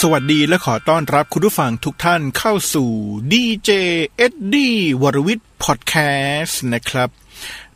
[0.00, 2.90] สวัสดีและขอต้อนรับคุณผู้ฟังทุกท่านเข้าสู่
[3.32, 3.70] ดีเจ
[4.16, 5.94] เอ็ดดี้วรวิทย์พอดแค
[6.40, 7.08] สต์นะครับ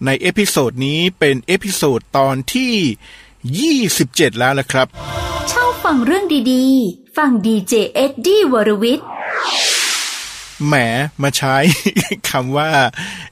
[0.04, 4.86] ใน episode นี้เป็น episode ตอนที่ 27 แล้วละครับ
[5.52, 9.06] ชอบฟังเรื่องดีๆ ฟังดีเจเอ็ดดี้วรวิทย์
[10.66, 10.74] แหม
[11.22, 11.56] มาใช้
[12.30, 12.70] คำว่า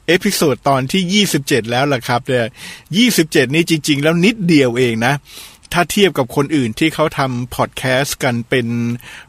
[0.07, 2.46] episode ตอนที่ 27 แล้วล่ะครับเนี่ย
[3.00, 5.14] 27 นี่จริง ๆ แล้วนิดเดียวเองนะ
[5.73, 8.69] ถ้าเทียบกับคนอื่นที่เขาทำพอดแคสต์กันเป็น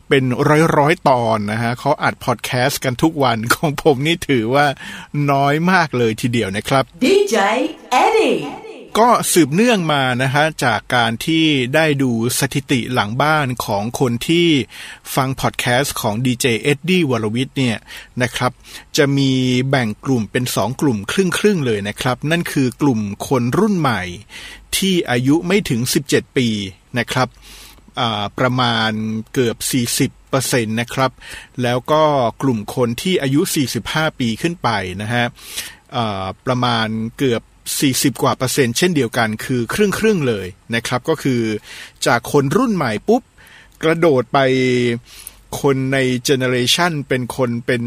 [0.09, 4.65] เป็นร้อยร้อยตอนนะฮะเขาอัดพอดแคสต์กันทุกวันของผมนี่ถือว่า
[5.31, 7.35] น้อยมากเลยทีเดียวนะครับ DJ
[8.03, 14.47] Eddie ก็สืบเนื่องมานะฮะจากการที่ได้ดูสถิติหลังบ้านของคนที่
[15.15, 17.77] ฟังพอดแคสต์ของดีเจเอ็ดดี้วรวิทย์เนี่ย
[18.23, 18.51] นะครับ
[18.97, 19.31] จะมี
[19.69, 24.01] แบ่งกลุ่มเป็นสองกลุ่มครึ่งครึ่งๆเลยนะครับ นั่นคือกลุ่มคนรุ่นใหม่
[24.77, 26.47] ที่อายุไม่ถึง 17 ปี
[26.99, 27.27] นะครับ
[28.39, 28.91] ประมาณ
[29.33, 29.57] เกือบ
[30.21, 31.11] 40%นะครับ
[31.63, 32.03] แล้วก็
[32.41, 33.41] กลุ่มคนที่อายุ
[33.81, 34.69] 45 ปีขึ้นไป
[35.01, 35.25] นะฮะ
[36.45, 36.87] ประมาณ
[37.19, 37.41] เกือบ
[37.77, 41.41] 40 กว่าเปอร์เซ็นต์เช่นเดียวกันคือครึ่งครึ่งๆเลยนะครับก็คือ
[42.05, 43.21] จากคนรุ่นใหม่ปุ๊บ
[43.83, 44.39] กระโดดไป
[45.61, 47.83] คนในเจเนอเรชันเป็นคนเป็น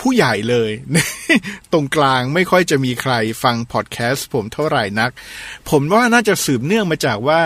[0.00, 0.70] ผู้ใหญ่เลย
[1.72, 3.12] ตรงกลางไม่ค่อยจะมีใคร
[3.42, 5.10] ฟังพอดแคสต์ผมเท่าไหร่นัก
[5.70, 7.42] ผมว่าน่าจะสืบเนื่องมาจากว่า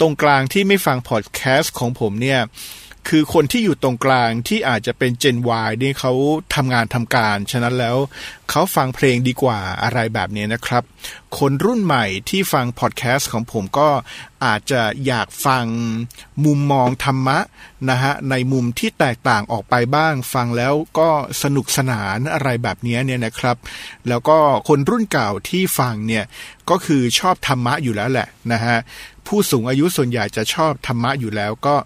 [0.00, 2.40] ตรงกลางที่ไม่ฟังพอดแคสต์ของผมเนี่ย
[3.08, 5.36] คือคนที่อยู่ตรงกลางที่อาจจะเป็น Gen
[5.68, 6.12] Y นี่เขา
[6.54, 7.96] ทำงานทำการ ฉะนั้นแล้ว
[8.50, 10.82] เขาฟังเพลงดีกว่าอะไรแบบนี้นะครับ
[11.38, 13.88] คนรุ่นใหม่ที่ฟังพอดแคสต์ของผมก็
[14.44, 15.64] อาจจะอยากฟัง
[16.44, 17.38] มุมมองธรรมะ
[17.90, 21.10] นะฮะในมุมที่แตกต่างออกไปบ้าง ฟังแล้วก็
[21.42, 23.56] สนุกสนานอะไรแบบนี้เนี่ยนะครับ
[24.08, 26.24] แล้วก็คนรุ่นเก่าที่ฟังเนี่ย
[26.70, 28.78] ก็คือชอบธรรมะอยู่แล้วแหละนะฮะ
[29.26, 31.76] ผู้สูงอายุส่วนใหญ่จะชอบธรรมะอยู่แล้วก็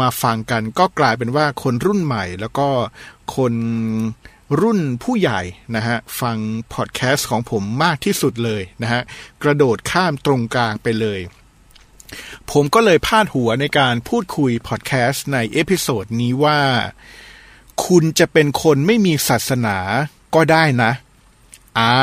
[0.00, 2.68] มาฟังกันก็กลายเป็นว่าคนรุ่นใหม่แล้วก็
[3.36, 3.54] คน
[4.60, 5.40] รุ่นผู้ใหญ่
[5.76, 6.36] นะฮะฟัง
[6.74, 9.02] พอดแคสต์ของผมมากที่สุดเลยนะฮะ
[9.42, 11.20] กระโดดข้ามตรงกลางไปเลย
[12.50, 16.60] ผมก็เลยพาดหัวในการพูดคุยพอดแคสต์ใน episode นี้ว่า
[17.86, 19.78] คุณจะเป็นคนไม่มีศาสนา
[20.34, 20.92] ก็ได้นะ
[21.78, 21.96] อ่า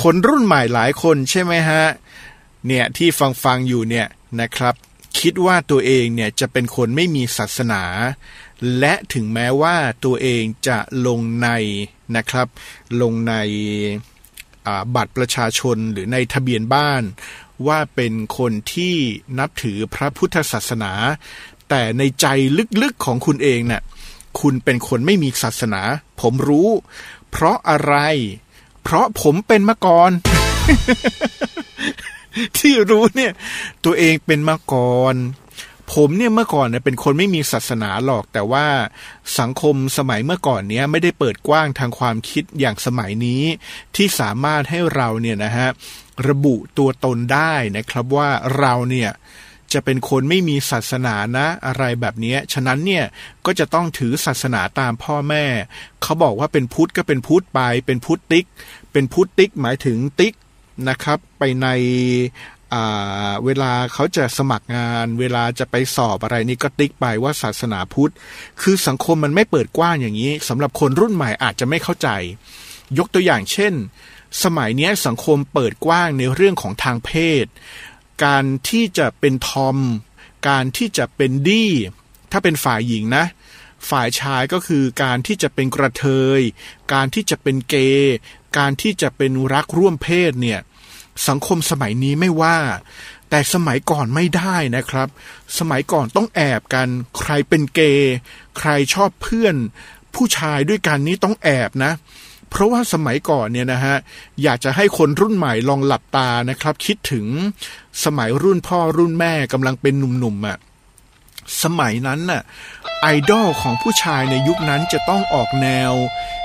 [0.00, 1.84] คนรุ่นใหม่หลายคนใช่ไหมฮะ
[2.66, 4.06] เนี่ยที่ฟังฟังอยู่เนี่ย
[4.40, 4.74] นะครับ
[5.18, 7.82] คิดว่าตัวเองเนี่ยจะเป็นคนไม่มีศาสนา
[8.78, 11.48] และถึงแม้ว่าตัวเองจะลงใน
[12.16, 12.48] นะครับ
[13.02, 13.34] ลงใน
[14.94, 17.02] บัตรประชาชนหรือในทะเบียนบ้าน
[17.66, 18.94] ว่าเป็นคนที่
[19.38, 20.92] นับถือพระพุทธศาสนา
[21.68, 22.26] แต่ในใจ
[22.82, 23.82] ลึกๆของคุณเองเน่ะ
[24.40, 25.82] คุณเป็นคนไม่มีศาสนา
[26.20, 26.68] ผมรู้
[27.30, 27.94] เพราะอะไร
[28.82, 30.10] เพราะผมเป็นมาก่อน
[32.58, 33.32] ที่รู้เนี่ย
[33.84, 35.16] ตัวเองเป็นมาก่อน
[35.94, 38.66] ผมเนี่ยเมื่อก่อนเนี่ยเป็นคนไม่มีศาสนาหรอก แต่ว่า
[39.38, 43.42] สังคมสมัยเมื่อก่อนเนี้ยไม่ได้เปิดกว้างทางความคิดอย่างสมัยนี้
[43.96, 45.68] ที่สามารถให้เราเนี่ยนะฮะ
[46.28, 48.28] ระบุตัวตนได้นะครับว่า
[48.58, 49.10] เราเนี่ย
[49.72, 53.04] จะเป็นคนไม่มีศาสนานะ อะไรแบบนี้ ฉะนั้นเนี่ย
[53.46, 55.44] ก็จะต้องถือศาสนาตามพ่อแม่
[56.02, 58.46] เขาบอกว่าเป็นพุทธก็เป็นพุทธไป เป็นพุทธติ๊ก
[58.92, 60.34] เป็นพุทธติ๊กหมายถึงติ๊ก
[60.88, 61.66] นะครับไปใน
[63.44, 68.12] เวลาเขาจะสมัครงาน เวลาจะไปสอบอะไรนี่ก็ติ๊กไปว่าศาสนาพุทธ
[68.60, 72.08] คือสังคมมันไม่เปิดกว้างอย่างนี้สำหรับคนรุ่นใหม่อาจจะไม่เข้าใจ
[72.98, 73.74] ยกตัวอย่างเช่น
[74.44, 77.10] สมัยนี้สังคมเปิดกว้างในเรื่องของทางเพ
[77.44, 77.46] ศ
[78.24, 79.76] การที่จะเป็นทอม
[80.48, 81.72] การที่จะเป็นดี้
[82.32, 83.24] ถ้าเป็นฝ่ายหญิงนะ
[83.90, 86.06] ฝ่ายชายก็คือการที่จะเป็นกระเท
[86.38, 86.40] ย
[86.92, 88.14] การที่จะเป็นเกย์
[88.58, 90.60] การที่จะเป็นรักร่วมเพศเนี่ย
[91.28, 92.58] สังคมสมัยนี้ไม่ว่า
[93.30, 95.08] แต่สมัยก่อนไม่ได้นะครับ
[95.58, 96.88] สมัยก่อนต้องแอบกัน
[97.18, 98.14] ใครเป็นเกย์
[98.58, 99.54] ใครชอบเพื่อน
[100.14, 101.92] ผู้ชายด้วยกันนี้ต้องแอบนะ
[102.50, 103.96] เพราะว่าสมัยก่อนเนี่ยนะฮะ
[104.42, 107.26] อยากจะให้คนรุ่นใหม่ลองหลับตานะครับ คิดถึง
[108.04, 110.58] สมัยรุ่นพ่อรุ่นแม่กำลังเป็นหนุ่มๆอะ่ะ
[111.62, 112.42] สมัยนั้นน่ะ
[113.02, 115.92] ไอดอลของผู้ชายในยุคนั้นจะต้องออกแนว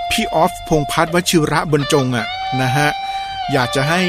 [0.09, 2.27] พี่ออฟพงษ์พัฒน์วชิระบรรจงอะ
[2.61, 2.89] นะฮะ
[3.51, 4.01] อยากจะให้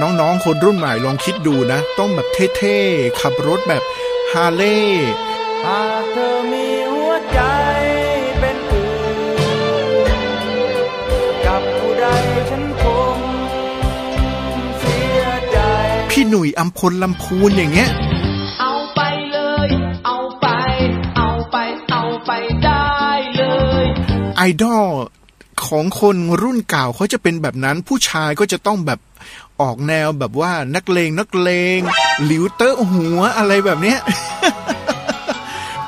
[0.00, 3.82] น้องๆ คนรุ่นใหม่ลองคิดดูนะ ต้องแบบเท่ๆ ขับรถแบบ
[4.32, 5.10] ฮาร์เลย์
[5.64, 7.40] หากเธอมีหัวใจ
[8.38, 8.90] เป็นอื่
[10.08, 10.12] น
[11.46, 12.06] กับผู้ใด
[12.50, 12.84] ฉันค
[13.16, 13.18] ง
[14.78, 15.58] เสียใจ
[16.10, 17.90] พี่หนุ่ยอัมพลลำพูนอย่างเงี้ย
[24.42, 24.86] ไอดอล
[25.66, 29.00] ของคนรุ่นเก่าเขาจะเป็นแบบนั้นผู้ชายก็จะต้องแบบ
[29.60, 31.78] ออกแนวแบบว่านักเลงนักเลง
[32.24, 33.96] หลิวเตอร์หัวอะไรแบบนี้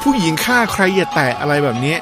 [0.03, 1.97] ผู้หญิงฆ่าใครอย่าแตะอะไรแบบนี้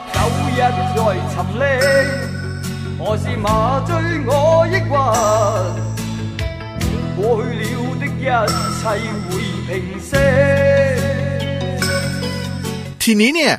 [13.03, 13.55] ทีนี้เนี่ย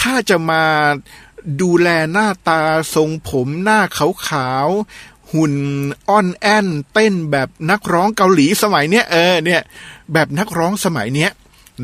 [0.00, 0.64] ถ้าจะมา
[1.60, 2.60] ดูแลหน้าตา
[2.94, 3.80] ทรงผมหน้า
[4.28, 5.54] ขาวๆหุ่น
[6.08, 9.62] อ่อนแอนเต้นแบบนักร้องเกาหลีสมัยเนี้ยเออเนี่ย
[10.12, 11.30] แบบนักร้องสมัยเนี้ย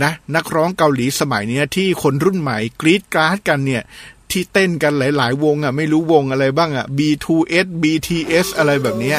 [0.02, 3.82] นะนักร้องเกาหลีสมัยเนี้ยที่คนรุ่นใหม่กรีดกราดกันเนี่ย
[4.30, 9.18] ที่เต้นกันหลาย ๆ วงอะไม่รู้วงอะไรบ้างอะ B2S BTS อะไรแบบเนี้ย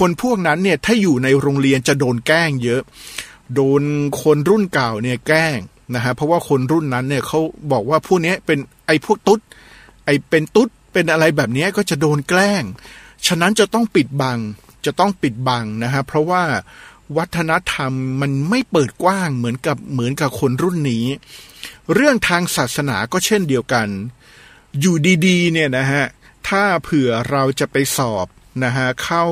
[0.00, 2.82] คนพวกนั้นเนี่ยถ้าอยู่ในโรงเรียนจะโดนแกล้งเยอะ
[3.54, 3.82] โดน
[4.22, 5.58] คนรุ่นเก่าเนี่ยแกล้ง
[5.94, 7.40] นะฮะเพราะว่าคนรุ่นนั้นเนี่ยเขา
[7.72, 9.40] บอกว่าพวกเนี้ยเป็นไอ้พวกตุ๊ด
[10.04, 12.62] ไอ้เป็นตุ๊ดเป็นอะไรแบบนี้ก็จะโดนแกล้ง
[13.26, 14.38] ฉะนั้นจะต้องปิดบัง
[14.86, 16.42] จะต้องปิดบังนะฮะเพราะว่า
[17.16, 21.04] วัฒนธรรมมันไม่เปิดกว้างเหมือนกับเหมือนกับคนรุ่นนี้
[21.94, 23.88] เรื่องทางศาสนาก็เช่นเดียวกัน
[24.80, 26.04] อยู่ดีๆเนี่ยนะฮะ
[26.48, 28.26] ถ้าเผื่อเราจะไปสอบ
[28.64, 29.24] นะฮะเข้า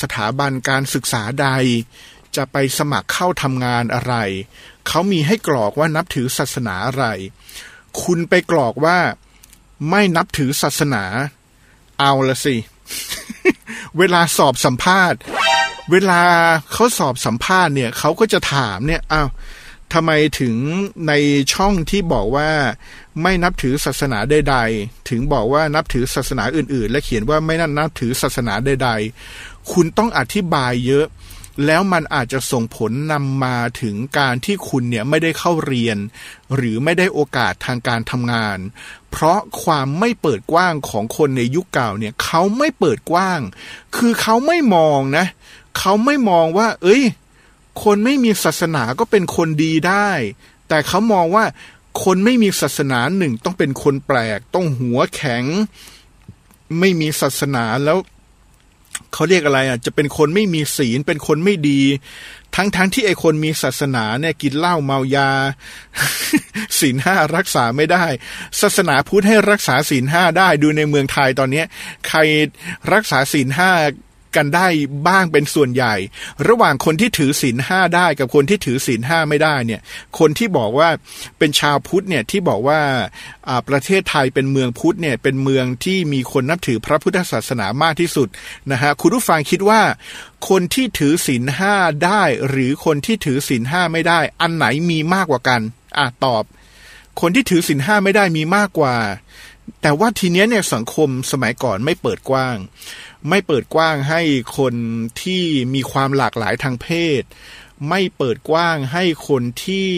[0.00, 1.48] สถาบันการศึกษาใด
[2.36, 4.14] จะไปสมัครเข้าทำงานอะไร
[4.88, 7.04] เขามีให้กรอกว่านับถือศาสนาอะไร
[8.02, 8.98] คุณไปกรอกว่า
[9.90, 11.04] ไม่นับถือศาสนา
[12.00, 12.56] เอาละสิ
[13.98, 15.18] เวลาสอบสัมภาษณ์
[15.90, 16.20] เวลา
[16.72, 19.28] เขาสอบสัมภาษณ์เนี่ย เขาก็จะถามเนี่ย อ้าว
[19.92, 20.56] ทำไมถึง
[21.08, 21.12] ใน
[21.54, 22.50] ช่องที่บอกว่า
[23.22, 28.90] ไม่นับถือศาสนาใดๆ ถึงบอกว่านับถือศาสนาอื่น ๆ และเขียนว่าไม่นับถือศาสนาใด
[29.30, 31.06] ๆ คุณต้องอธิบายเยอะ
[31.66, 35.98] แล้วมันอาจจะส่งผลนำมาถึงการที่คุณเนี่ยไม่ได้เข้าเรียน
[36.54, 38.58] หรือไม่ได้โอกาสทางการทำงาน
[39.10, 43.40] เพราะความไม่เปิดกว้างของคนในยุคเก่าเนี่ยเขาไม่เปิดกว้าง
[43.96, 45.26] คือเขาไม่มองนะ
[45.78, 47.02] เขาไม่มองว่า เอ้ย
[47.84, 50.10] คนไม่มีศาสนาก็เป็นคนดีได้
[50.68, 51.44] แต่เขามองว่า
[52.04, 55.44] คนไม่มีศาสนาหนึ่งต้องเป็นคนแปลก ต้องหัวแข็ง
[56.80, 57.98] ไม่มีศาสนาแล้ว
[59.12, 61.80] เขาเรียกอะไรอะ จะเป็นคนไม่มีศีลเป็นคนไม่ดี
[62.56, 65.30] ทั้งๆทที่ไอคนมีศาสนาเนี่ยกินเหล้าเมายา
[66.78, 68.04] ศีลห้ารักษาไม่ได้
[68.60, 71.66] ศาสนาพุทธให้รักษาศีลห้าได้ดูในเมืองไทยตอนเนี้ย
[72.08, 72.18] ใคร
[72.92, 73.70] รักษาศีลห้า
[74.36, 74.66] กันได้
[75.08, 75.94] บ้างเป็นส่วนใหญ่
[76.48, 79.80] ระหว่างคนที่ถือศีลห้าได้กับคนที่ถือศีลห้าไม่ได้เนี่ย
[80.18, 80.88] คนที่บอกว่า
[81.38, 82.80] เป็นชาวพุทธเนี่ยที่บอกว่า
[83.48, 88.28] อ่าประเทศไทยเป็นเมืองพุทธเนี่ยเป็นเมืองที่มีคนนับถือพระพุทธศาสนามากที่สุด
[88.70, 89.80] นะฮะคุณผู้ฟังคิดว่า
[90.48, 91.74] คนที่ถือศีลห้า
[92.04, 95.60] ได้ หรือคนที่ถือศีลห้าไม่ได้ อันไหนมีมากกว่ากัน
[95.98, 96.44] อะตอบ
[97.20, 98.94] คนที่ถือศีลห้าไม่ได้มีมากกว่า
[99.82, 102.56] แต่ว่าทีเนี้ยเนี่ยสังคมสมัยก่อนไม่เปิดกว้าง
[103.28, 104.22] ไม่เปิดกว้างให้
[104.58, 104.74] คน
[105.22, 105.42] ที่
[105.74, 106.88] มีความหลากหลายทางเพ
[107.20, 107.22] ศ
[107.88, 109.90] ไม่เปิดกว้างให้คนที่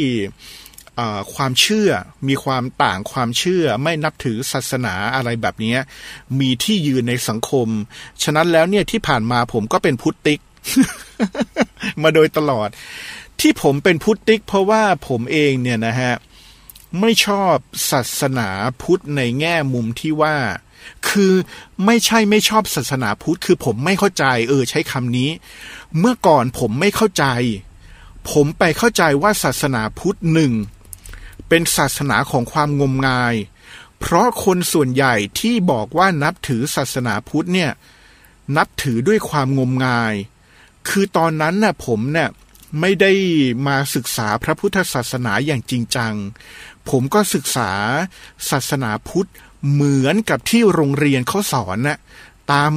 [1.34, 1.90] ความเชื่อ
[2.28, 5.76] มีความต่างความเชื่อไม่นับถือศาสนาอะไรแบบนี้
[6.40, 7.68] มีที่ยืนในสังคม
[8.22, 10.40] ฉะนั้นแล้วเนี่ยที่ผ่านมาผมก็เป็นพุทธิก
[12.02, 12.68] มาโดยตลอด
[13.40, 16.14] ที่ผมเป็นพุทธิกเพราะว่าผมเองเนี่ยนะฮะ
[17.00, 17.54] ไม่ชอบ
[17.90, 18.48] ศาสนา
[18.82, 20.36] พุทธในแง่มุมที่ว่า
[21.08, 21.34] คือ
[21.84, 25.30] ไม่ใช่ไม่ชอบศาสนาพุทธ คือผมไม่เข้าใจ เออ ใช้คำนี้
[25.98, 27.24] เมื่อก่อนผมไม่เข้าใจ
[28.30, 30.52] ผมไปเข้าใจว่าศาสนาพุทธหนึ่ง
[31.48, 33.34] เป็นศาสนาของความงมงาย
[33.98, 37.70] เพราะคนส่วนใหญ่ที่บอกว่านับถือศาสนาพุทธเนี่ย
[38.56, 40.14] นับถือด้วยความงมงาย
[40.88, 42.30] คือตอนนั้นน่ะผมเนี่ย
[42.80, 43.12] ไม่ได้
[43.66, 46.14] มาศึกษาพระพุทธศาสนาอย่างจริงจัง
[46.90, 47.70] ผมก็ศึกษา
[48.50, 49.30] ศาสนาพุทธ
[49.72, 51.98] เหมือนกับที่โรงเรียนเขาสอนนะ
[52.52, 52.72] ตาม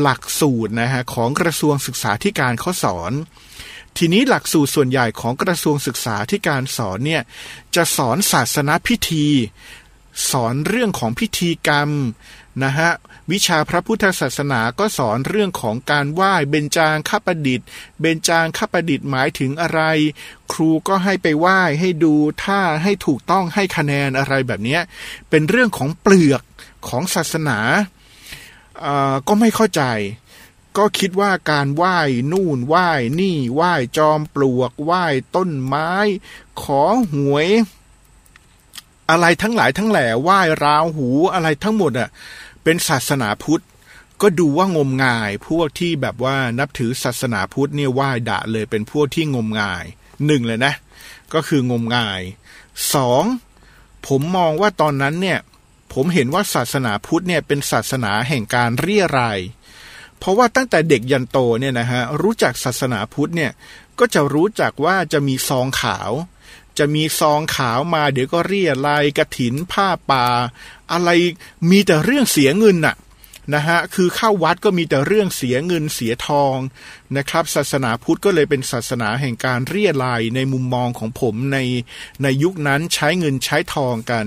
[0.00, 3.12] หลักสูตรนะฮะของกระทรวงศึกษาธิการเขาสอน
[3.96, 7.22] ทีนี้หลักสูตรส่วนใหญ่ของกระทรวงศึกษาธิการสอนเนี่ย
[7.74, 9.26] จะสอนศาสนาพิธี
[10.30, 11.90] สอนเรื่องของพิธีกรรม
[12.64, 12.90] นะฮะ
[13.32, 17.66] วิชาพระพุทธศาสนาก็สอนเรื่องของการไหว้เบญจางคประดิษฐ์
[18.00, 19.80] เบญจางคประดิษฐ์หมายถึงอะไร
[20.52, 24.78] ครูก็ให้ไปไหว้ให้ดูท่าให้ถูกต้องให้คะแนนอะไรแบบนี้
[25.30, 26.42] เป็นเรื่องของเปลือก
[26.88, 27.58] ของศาสนา
[29.28, 29.82] ก็ไม่เข้าใจ
[30.76, 31.98] ก็คิดว่าการไหว้
[32.32, 32.88] นู่นไหว้
[33.20, 35.04] นี่ไหว้จอมปลวกไหว้
[35.36, 35.92] ต้นไม้
[36.62, 36.82] ขอ
[37.12, 37.48] หวย
[39.10, 42.08] อะไรทั้งหลายทั้งแหล่ไหว้ราวหูอะไรทั้งหมดอะ
[42.62, 43.62] เป็นศาสนาพุทธ
[44.22, 49.84] ก็ดูว่างมงาย พวกที่แบบว่านับถือศาสนาพุทธเนี่ยไหว้ด่าเลยเป็นพวกที่งมงาย
[50.26, 50.74] หนึ่งเลยนะ
[51.34, 52.20] ก็คืองมงาย
[52.94, 53.24] สอง
[54.06, 55.38] ผมมองว่าตอนนั้นเนี่ย
[55.92, 59.38] ผมเห็นว่าศาสนาพุทธเนี่ยเป็นศาสนาแห่งการเรียราย
[60.18, 63.52] เพราะว่าตั้งแต่เด็กยันโตเนี่ยนะฮะรู้จักศาสนาพุทธเนี่ย
[63.98, 66.10] ก็จะรู้จักว่าจะมีซองขาว
[66.78, 70.26] จะมีซองขาวมา เดี๋ยวก็เรียรายกระถินผ้าป่า
[70.92, 71.10] อะไร
[71.70, 72.96] มีแต่เรื่องเสียเงินน่ะ
[73.54, 76.56] นะฮะคือเข้าวัดก็มีแต่เรื่องเสียเงินเสียทอง
[77.16, 81.58] นะครับ ศาสนาพุทธก็เลยเป็นศาสนาแห่งการเรียรายในมุมมองของผมใน
[82.22, 84.26] ในยุคนั้นใช้เงินใช้ทองกัน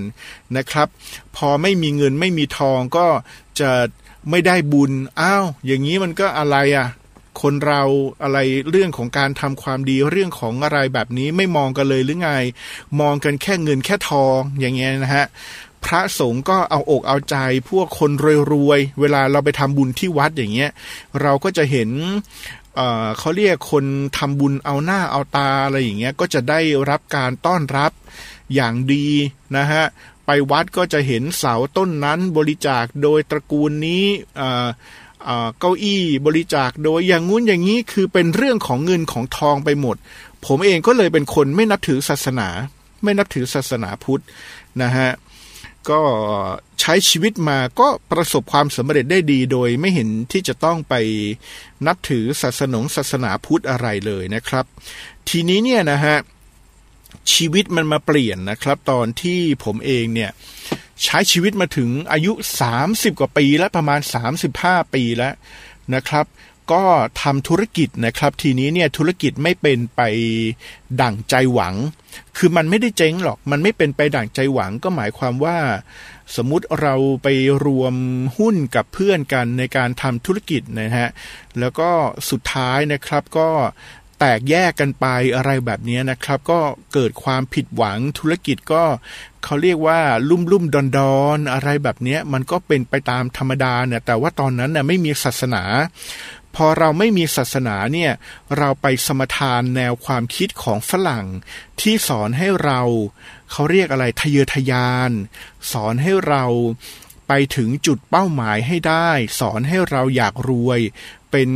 [0.58, 0.88] นะครับ
[1.36, 3.08] พอไม่มีเงินไม่มีทองก็
[3.60, 3.72] จะ
[4.30, 4.92] ไม่ได้บุญ
[5.22, 6.88] อ้าวอย่างนี้มันก็อะไรอะ
[7.42, 7.82] คนเรา
[8.24, 8.38] อะไร
[8.70, 12.32] เรื่องของการทำความดีเรื่องของอะไรแบบนี้ไม่มองกันเลยหรือไง
[13.02, 15.26] มองกันแค่เงินแค่ทองอย่างเงี้ยนะฮะ
[15.86, 17.36] พระสงฆ์ก็เอาอกเอาใจ
[17.70, 18.12] พวกคน
[18.54, 20.72] รวยๆเวลาเราไปทำบุญที่วัดอย่างเงี้ย
[21.22, 21.90] เราก็จะเห็น
[22.76, 23.86] เเขาเรียกคน
[24.18, 26.60] ทำบุญเอาหน้าเอาตาอะไรอย่างเงี้ยก็จะได้
[26.90, 27.92] รับการต้อนรับ
[28.56, 29.08] อย่างดี
[29.58, 29.84] นะฮะ
[30.26, 34.06] ไปวัดก็จะเห็นเสาต้นนั้นบริจาคโดยตระกูลนี้
[35.60, 39.96] เก้าอี้บริจาคโดยอย่างงู้นอย่างนี้คือเป็นเรื่องของเงินของทองไปหมด
[40.46, 42.48] ผมเองก็เลยเป็นคนไม่นับถือศาสนา
[43.04, 44.24] ไม่นับถือศาสนาพุทธ
[44.82, 45.10] นะฮะ
[45.90, 46.02] ก็
[46.82, 50.94] ใช้ชีวิตมาก็ประสบความสำเร็จได้ดีโดยไม่เห็นที่จะต้องไป
[51.88, 54.66] นับถือศาสนงศาสนาพุทธอะไรเลยนะครับ
[55.30, 56.18] ทีนี้เนี่ยนะฮะ
[57.34, 60.32] ชีวิตมันมาเปลี่ยนนะครับ ตอนที่ผมเองเนี่ย
[61.04, 62.32] ใช้ชีวิตมาถึงอายุ
[62.78, 64.00] 30 กว่าปีแล้วประมาณ
[64.48, 65.34] 35 ปีแล้ว
[65.96, 66.26] นะครับ
[66.72, 66.84] ก็
[67.22, 70.02] ทำธุรกิจนะครับ ทีนี้เนี่ยธุรกิจไม่เป็นไป
[71.02, 71.76] ดั่งใจหวัง
[72.38, 75.58] คือมันไม่ได้เจ๊งหรอก มันไม่เป็นไปดั่งใจหวังก็หมายความว่า
[76.36, 77.28] สมมุติเราไป
[77.66, 77.96] รวม
[78.38, 81.10] หุ้นกับเพื่อนกันในการทำธุรกิจนะฮะ
[81.60, 81.90] แล้วก็
[82.30, 83.50] สุดท้ายนะครับก็
[84.20, 85.06] แตกแยกกันไป
[85.36, 86.60] อะไรแบบนี้นะครับ ก็
[86.94, 88.84] เกิดความผิดหวังธุรกิจก็
[89.44, 95.64] เขาเรียกว่าลุ่มลุ่มดอนดอนอะไรแบบนี้มันก็เป็นไปตามธรรมดาเนี่ยแต่ว่าตอนนั้นเนี่ยไม่มีศาสนา
[96.56, 98.12] พอเราไม่มีศาสนาเนี่ย
[98.58, 101.26] เราไปสมทานแนวความคิดของฝรั่ง
[101.82, 102.82] ที่สอนให้เรา
[103.52, 105.12] เขาเรียกอะไรทะเยอทะยาน
[105.72, 106.46] สอนให้เรา
[107.28, 110.80] ไปถึงจุดเป้าหมายให้ได้ สอนให้เราอยากรวย
[111.32, 111.50] เป็น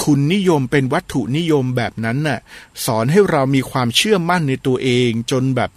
[0.00, 2.40] ทุนนิยมเป็นวัตถุนิยมแบบนั้นน่ะ
[2.84, 5.70] สอนให้เรามีความเชื่อมั่นในตัวเอง จนแบบ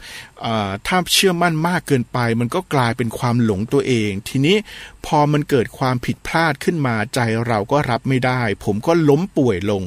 [0.88, 4.58] ถ้าเชื่อมั่นมากเกินไป มันก็กลายเป็นความหลงตัวเอง ทีนี้
[5.06, 9.84] พอมันเกิดความผิดพลาดขึ้นมาใจเราก็รับไม่ได้ ผมก็ล้มป่วยลง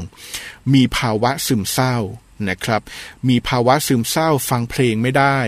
[0.75, 1.97] มีภาวะซึมเศร้า
[2.49, 2.83] นะครับ
[3.29, 5.39] มีภาวะซึมเศร้าฟังเพลงไม่ได้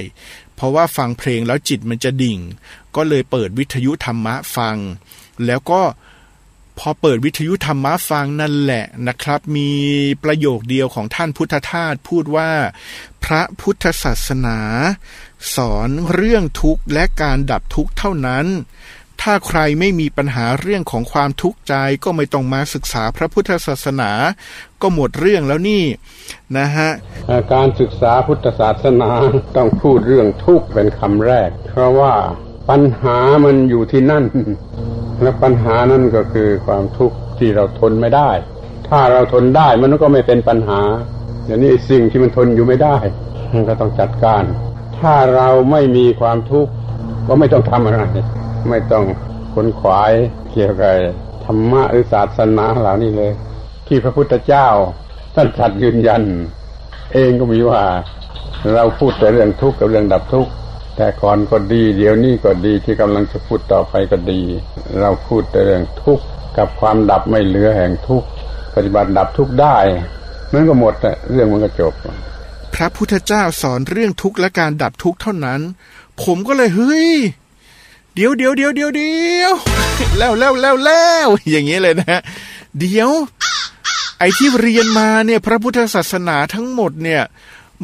[0.55, 2.39] เพราะว่าฟังเพลงแล้วจิตมันจะดิ่ง
[2.97, 4.77] ก็เลยเปิดวิทยุธรรมะฟัง
[5.47, 5.81] แล้วก็
[6.79, 9.71] พอเปิดวิทยุธรรมะฟังนั่นแหละนะครับ มี
[10.25, 12.51] ประโยคเดียวของท่านพุทธทาสพูดว่า
[13.25, 14.59] พระพุทธศาสนา
[15.55, 18.47] สอนเรื่องทุกข์และการดับทุกข์เท่านั้น
[19.23, 24.11] ถ้าใครไม่มีปัญหาเรื่องของความทุกข์ใจก็ไม่ต้องมาศึกษาพระพุทธศาสนา
[24.83, 25.85] ก็หมดเรื่องแล้วนี่
[26.59, 26.91] นะฮะ
[27.55, 29.11] การศึกษาพุทธศาสนา
[29.57, 32.15] ต้องพูดเรื่องทุกข์เป็นคำแรก เพราะว่า
[32.71, 34.25] ปัญหามันอยู่ที่นั่น
[35.23, 38.31] และปัญหานั่นก็คือความทุกข์ที่เราทนไม่ได้
[38.89, 40.81] ถ้าเราทนได้มันก็ไม่เป็นปัญหา
[41.47, 42.97] อย่างนี้สิ่งที่มันทนอยู่ไม่ได้
[43.53, 44.43] มันก็ต้องจัดการ
[44.99, 46.73] ถ้าเราไม่มีความทุกข์
[47.27, 48.03] ก็ไม่ต้องทำอะไร
[48.71, 49.05] ไม่ต้อง
[49.55, 50.13] ขนขวาย
[50.53, 50.95] เกี่ยวกับ
[51.45, 53.33] ธรรมะหรือศาสนาเหล่านี้เลย
[53.87, 54.69] ที่พระพุทธเจ้า
[55.35, 56.23] ท่านตรัสยืนยัน
[57.13, 57.83] เองก็มีว่า
[58.75, 60.51] เราพูดแต่เรื่องทุกข์กับเรื่องดับทุกข์
[60.97, 64.41] แต่ก่อนก็ดี เดี๋ยวนี้ก็ดีที่กำลังจะพูดต่อไปก็ดี
[65.01, 66.25] เราพูดแต่เรื่องทุกข์
[66.57, 68.29] กับความดับไม่เหลือแห่งทุกข์
[68.75, 69.77] ปฏิบัติดับทุกข์ได้
[70.53, 70.95] มันก็หมด
[71.33, 71.95] เรื่องมันก็จบ
[72.75, 75.61] พระพุทธเจ้าสอนเรื่องทุกข์และการดับทุกข์เท่านั้น
[76.23, 77.13] ผมก็เลยเฮ้ย
[78.15, 79.53] เดี๋ยวเดี๋ยวเดี๋ยวเดี๋ยวเดี๋ยว
[80.19, 82.21] แล้วแล้วแล้วแล้วอย่างนี้เลยนะ
[82.79, 83.11] เดี๋ยว
[84.19, 87.23] ไอ้ที่เรียนมาเนี่ย พระพุทธศาสนาทั้งหมดเนี่ย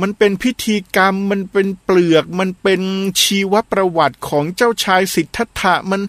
[0.00, 2.80] มันเป็นพิธีกรรมมันเป็นเปลือก มันเป็น
[3.22, 6.02] ชีวประวัติของเจ้าชายสิทธัตถะมัน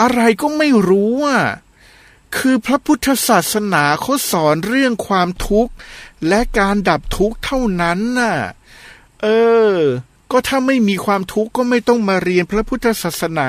[0.00, 1.42] อะไรก็ไม่รู้อะ
[2.36, 5.72] คือพระพุทธศาสนาเขาสอนเรื่องความทุกข์
[6.28, 8.36] และการดับทุกข์เท่านั้นน่ะ
[9.22, 9.26] เอ
[9.72, 9.74] อ
[10.30, 13.48] ก็ถ้าไม่มีความทุกข์ก็ไม่ต้องมาเรียนพระพุทธศาสนา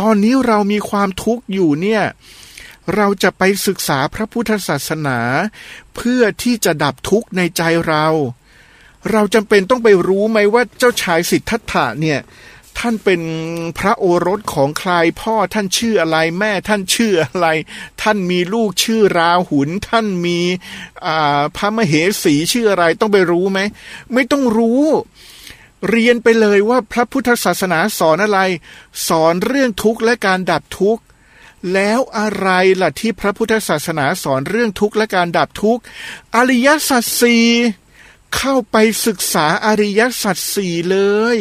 [0.00, 2.02] ตอนนี้เรามีความทุกข์อยู่เนี่ย
[2.96, 5.18] เราจะไปศึกษาพระพุทธศาสนา
[5.94, 8.06] เพื่อที่จะดับทุกข์ในใจเรา
[9.12, 12.20] เราจำเป็นต้องไปรู้ไหมว่าเจ้าชายสิทธัตถะเนี่ย
[12.78, 13.22] ท่านเป็น
[13.78, 17.46] พระโอรสของใครพ่อท่านชื่ออะไรแม่ท่านชื่ออะไร
[18.02, 20.40] ท่านมีลูกชื่อราหุลท่านมี
[21.56, 21.92] พระมเห
[22.22, 23.60] สีชื่ออะไรต้องไปรู้ไหม
[24.12, 24.82] ไม่ต้องรู้
[25.88, 28.40] เรียนไปเลยว่าพระพุทธศาสนาสอนอะไร
[29.08, 31.02] สอนเรื่องทุกข์และการดับทุกข์
[31.74, 32.48] แล้วอะไร
[32.82, 35.82] ล่ะที่พระพุทธศาสนาสอนเรื่องทุกข์และการดับทุกข์
[36.34, 37.46] อริยสัจสี่
[38.36, 40.98] เข้าไปศึกษาอริยสัจสี่เล
[41.36, 41.38] ย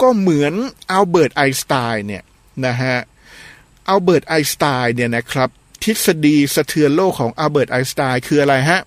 [0.00, 0.54] ก็เหมือน
[0.90, 2.22] อัลเบิร์ตไอน์สไตน์เนี่ย
[2.66, 2.98] นะฮะ
[3.88, 5.48] อัลเบิร์ตไอน์สไตน์เนี่ยนะครับ
[5.82, 8.80] ทฤษฎีสะเทือนโลกของอัลเบิร์ตไอน์สไตน์คืออะไรฮะ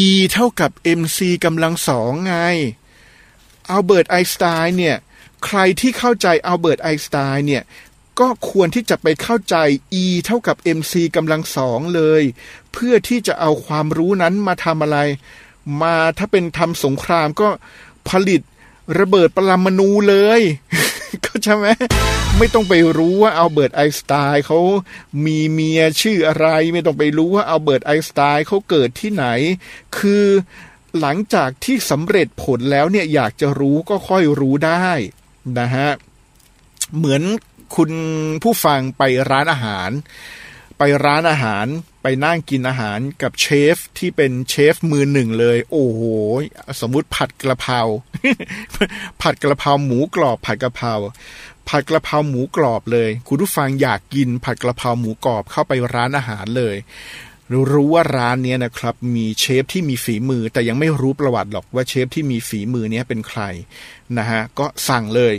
[0.00, 0.70] E เท่ากับ
[1.00, 2.34] mc กำลังสองไง
[3.70, 4.96] อัลเบิร์ตไอน์สไตน์เนี่ย
[5.44, 7.62] ใครที่เข้าใจอัลเบิร์ตไอน์สไตน์เนี่ย
[8.20, 9.56] ก็ควรที่จะไปเข้าใจ
[10.02, 12.22] E เท่ากับ mc กำลังสองเลย
[12.72, 14.98] เพื่อที่จะเอาความรู้นั้นมาทำอะไร
[15.82, 17.48] มาถ้าเป็นทำสงครามก็
[18.08, 18.40] ผลิต
[19.00, 20.40] ระเบิดปรมาณูเลย
[21.24, 21.66] ก็ใช่ไหม
[22.38, 24.58] ไม่ต้องไปรู้ว่าอัลเบิร์ตไอน์สไตน์เขา
[25.24, 29.26] มีเมียชื่ออะไร ไม่ต้องไปรู้ว่าอัลเบิร์ตไอน์สไตน์เขาเกิดที่ไหน
[29.98, 30.24] คือ
[31.00, 34.88] หลังจากที่สำเร็จผลแล้วเนี่ยอยากจะรู้ก็ค่อยรู้ได้
[35.58, 35.88] นะฮะ
[36.96, 37.22] เหมือน
[37.76, 37.90] คุณ
[38.42, 39.90] ผู้ฟังไปร้านอาหาร
[40.78, 41.66] ไปร้านอาหาร
[42.02, 46.02] ไปนั่งกินอาหารกับเชฟที่เป็นเชฟมือหนึ่งเลย โอ้โห
[46.80, 47.80] สมมุติผัดกระเพรา
[49.22, 50.92] ผัดกระเพราหมูกรอบผัดกระเพรา
[51.68, 56.76] ผัดกระเพราหมูกรอบเลย คุณผู้ฟังอยากกินผัดกระเพราหมูกรอบเข้าไปร้านอาหารเลย
[57.72, 63.42] รู้ว่าร้านเนี้ยนะครับมีเชฟที่มีฝีมือ แต่ยังไม่รู้ประวัติหรอกว่าเชฟที่มีฝีมือเนี้ยเป็นใคร
[64.18, 65.34] นะฮะก็สั่งเลย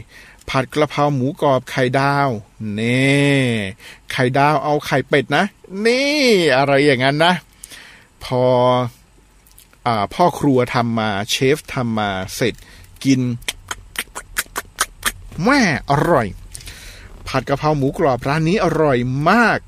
[0.49, 2.29] ผัดกระเพราหมูกรอบไข่ดาว
[2.73, 3.11] เน่
[4.11, 5.45] ไข่ดาวเอาไข่เป็ดนะ
[5.85, 6.21] นี่
[6.57, 7.33] อะไรอย่างนั้นนะ
[8.23, 8.43] พอ
[9.85, 12.53] อ่าพ่อครัวทำมาเชฟทำมาเสร็จ
[13.03, 13.21] กิน
[15.43, 16.27] แม่อร่อย
[17.27, 18.97] ผัดกะเพราหมูกรอบร้านนี้อร่อย
[19.29, 19.59] มาก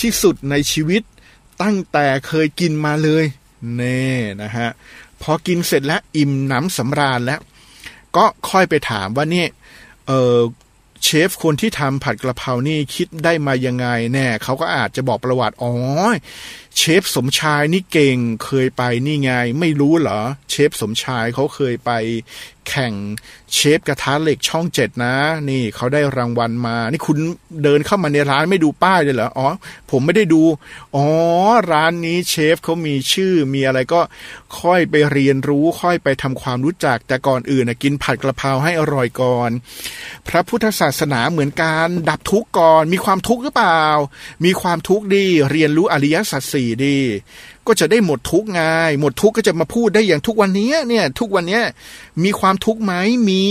[0.00, 1.02] ที่สุดในชีวิต
[1.62, 3.24] ตั้งแต่เคยกินมาเลย
[3.74, 4.04] เน่
[4.42, 4.68] นะฮะ
[5.22, 7.40] พอกินเสร็จแล้วอิ่มหน้ำสำราญแล้ว
[8.16, 9.46] ก็ค่อยไปถามว่านี่
[10.06, 10.38] เออ
[11.04, 15.72] เชฟคนที่ทำผัดกระเพรานี่คิดได้มายังไงแน่เขาก็อาจจะบอกประวัติอ๋อ
[16.78, 19.30] เชฟสมชายนี่เก่งเคยไปนี่ไง
[19.60, 21.90] ไม่รู้เหรอ เชฟสมชายเขาเคยไป
[22.68, 22.94] แข่ง
[23.54, 25.16] เชฟกระทะเหล็กช่องเจ็ดนะ
[25.50, 27.18] นี่เขาได้รางวัลมา นี่คุณ
[27.62, 29.48] เดินเข้ามาในร้านไม่ดูป้ายเลยเหรออ๋อ
[29.90, 30.42] ผมไม่ได้ดู
[30.96, 31.06] อ๋อ
[31.72, 34.00] ร้านนี้เชฟเขามีชื่อมีอะไรก็
[34.60, 39.50] ค่อยไปเรียนรู้ค่อยไปทำความรู้จักแต่ก่อนอื่นนะกินผัดกระเพราให้อร่อยก่อน
[40.28, 43.84] พระพุทธศาสนาเหมือนการดับทุกข์ก่อน มีความทุกข์หรือเปล่า
[44.44, 46.98] มีความทุกข์ดีเรียนรู้อริยสัจสี่ดี
[47.66, 48.62] ก็จะได้หมดทุกข์ไง
[49.00, 51.64] หมดทุกก็จะมาพูดได้อย่างทุกวันนี้เนี่ย ทุกวันเนี้ย
[52.24, 52.92] มีความทุกข์ไหม
[53.28, 53.46] มี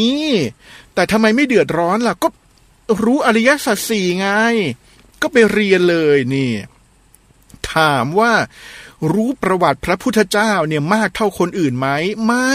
[0.93, 2.27] แต่ทำไมไม่เดือดร้อนล่ะ ก็
[3.03, 4.27] รู้อริยสัจสี่ไง
[5.21, 6.51] ก็ไปเรียนเลยนี่
[7.73, 8.33] ถามว่า
[9.13, 11.87] รู้ประวัติพระพุทธเจ้าเนี่ยมากเท่าคนอื่นไหม
[12.27, 12.53] ไม่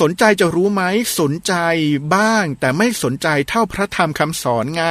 [0.00, 0.82] สนใจจะรู้ไหม
[1.20, 1.54] สนใจ
[2.14, 4.84] บ้าง แต่ไม่สนใจเท่าพระธรรมคำสอนไง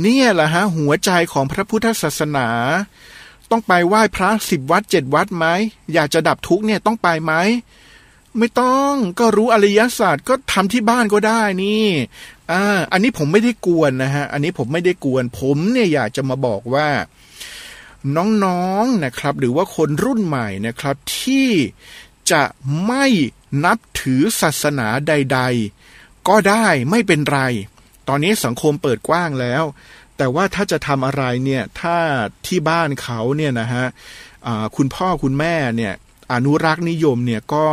[0.00, 2.48] เนี่ยแหละฮะหัวใจของพระพุทธศาสนา
[3.50, 5.46] ต้องไปไหว้พระสิบวัดเจ็ดวัดไหม
[5.94, 7.32] อยากจะดับทุกเนี่ยต้องไปไหม
[8.38, 11.86] ไม่ต้องก็รู้อริยศาสตร์ก็ทำที่บ้านก็ได้นี่
[12.52, 16.88] อ่าอันนี้ผมไม่ได้กวนนะฮะ อันนี้ผมไม่ได้กวน ผมเนี่ยอยากจะมาบอกว่า
[18.44, 21.48] น้องๆนะครับ หรือว่าคนรุ่นใหม่นะครับ ที่
[22.32, 22.42] จะ
[22.86, 23.06] ไม่
[23.64, 25.40] นับถือศาสนาใด
[25.84, 27.40] ๆ ก็ได้ไม่เป็นไร
[28.08, 29.64] ตอนนี้สังคมเปิดกว้างแล้ว
[30.16, 31.96] แต่ว่าถ้าจะทำอะไรเนี่ยถ้า
[32.46, 33.86] ที่บ้านเขาเนี่ยนะฮะ
[34.76, 35.94] คุณพ่อคุณแม่เนี่ย
[36.32, 37.66] อนุรักษ์นิยมเนี่ยก็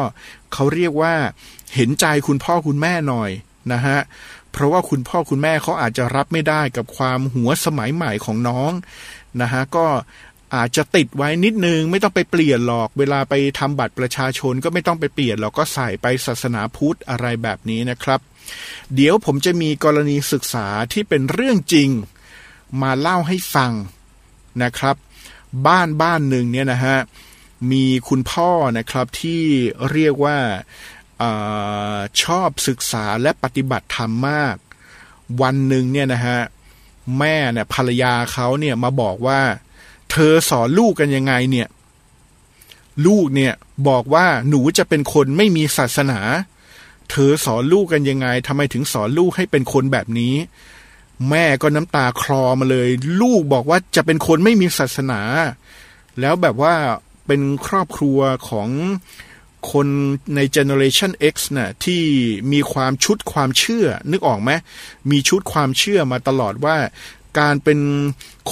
[0.54, 1.14] เขาเรียกว่า
[1.76, 3.32] เห็นใจคุณพ่อคุณแม่หน่อย
[3.74, 4.00] นะฮะ
[4.52, 8.72] เพราะว่าคุณพ่อคุณแม่เขาอาจจะรับไม่ได้กับความหัวสมัยใหม่ของน้อง
[9.42, 9.86] นะฮะก็
[10.56, 18.20] อาจจะติดไว้นิดนึงไม่ต้องไปเปลี่ยนหรอก เวลาไปทำบัตรประชาชนก็ไม่ต้องไปเปลี่ยนหรอกก็ใส่ไปศาสนาพุทธอะไรแบบนี้นะครับ
[18.96, 21.90] เดี๋ยวผมจะมีกรณีศึกษาที่เป็นเรื่องจริง
[22.82, 23.72] มาเล่าให้ฟัง
[24.64, 24.96] นะครับ
[25.68, 26.98] บ้านบ้านหนึ่งเนี่ยนะฮะ
[27.72, 29.44] มีคุณพ่อนะครับที่
[29.92, 30.38] เรียกว่า
[31.22, 34.56] อาชอบศึกษาและปฏิบัติธรรมมาก
[35.42, 36.40] วันหนึ่งเนี่ยนะฮะ
[37.20, 39.42] แม่เนี่ยภรรยาเขาเนี่ยมาบอกว่า
[40.12, 41.68] เธอสอนลูกกันยังไงเนี่ย
[43.08, 43.54] ลูกเนี่ย
[43.88, 46.20] บอกว่าหนูจะเป็นคนไม่มีศาสนา
[47.12, 50.36] เธอสอนลูกกันยังไงทำไมถึงสอนลูกให้เป็นคนแบบนี้
[51.30, 52.90] แม่ก็น้ำตาคลอมาเลย
[53.22, 55.22] ลูกบอกว่าจะเป็นคนไม่มีศาสนา
[56.20, 56.74] แล้วแบบว่า
[57.28, 58.70] เป็นครอบครัวของ
[59.72, 59.88] คน
[60.36, 62.02] ใน Generation X น่ะที่
[62.52, 64.52] มีความชุดความเชื่อ นึกออกไหม
[65.12, 66.78] มีชุดความเชื่อมาตลอดว่า
[67.40, 67.80] การเป็น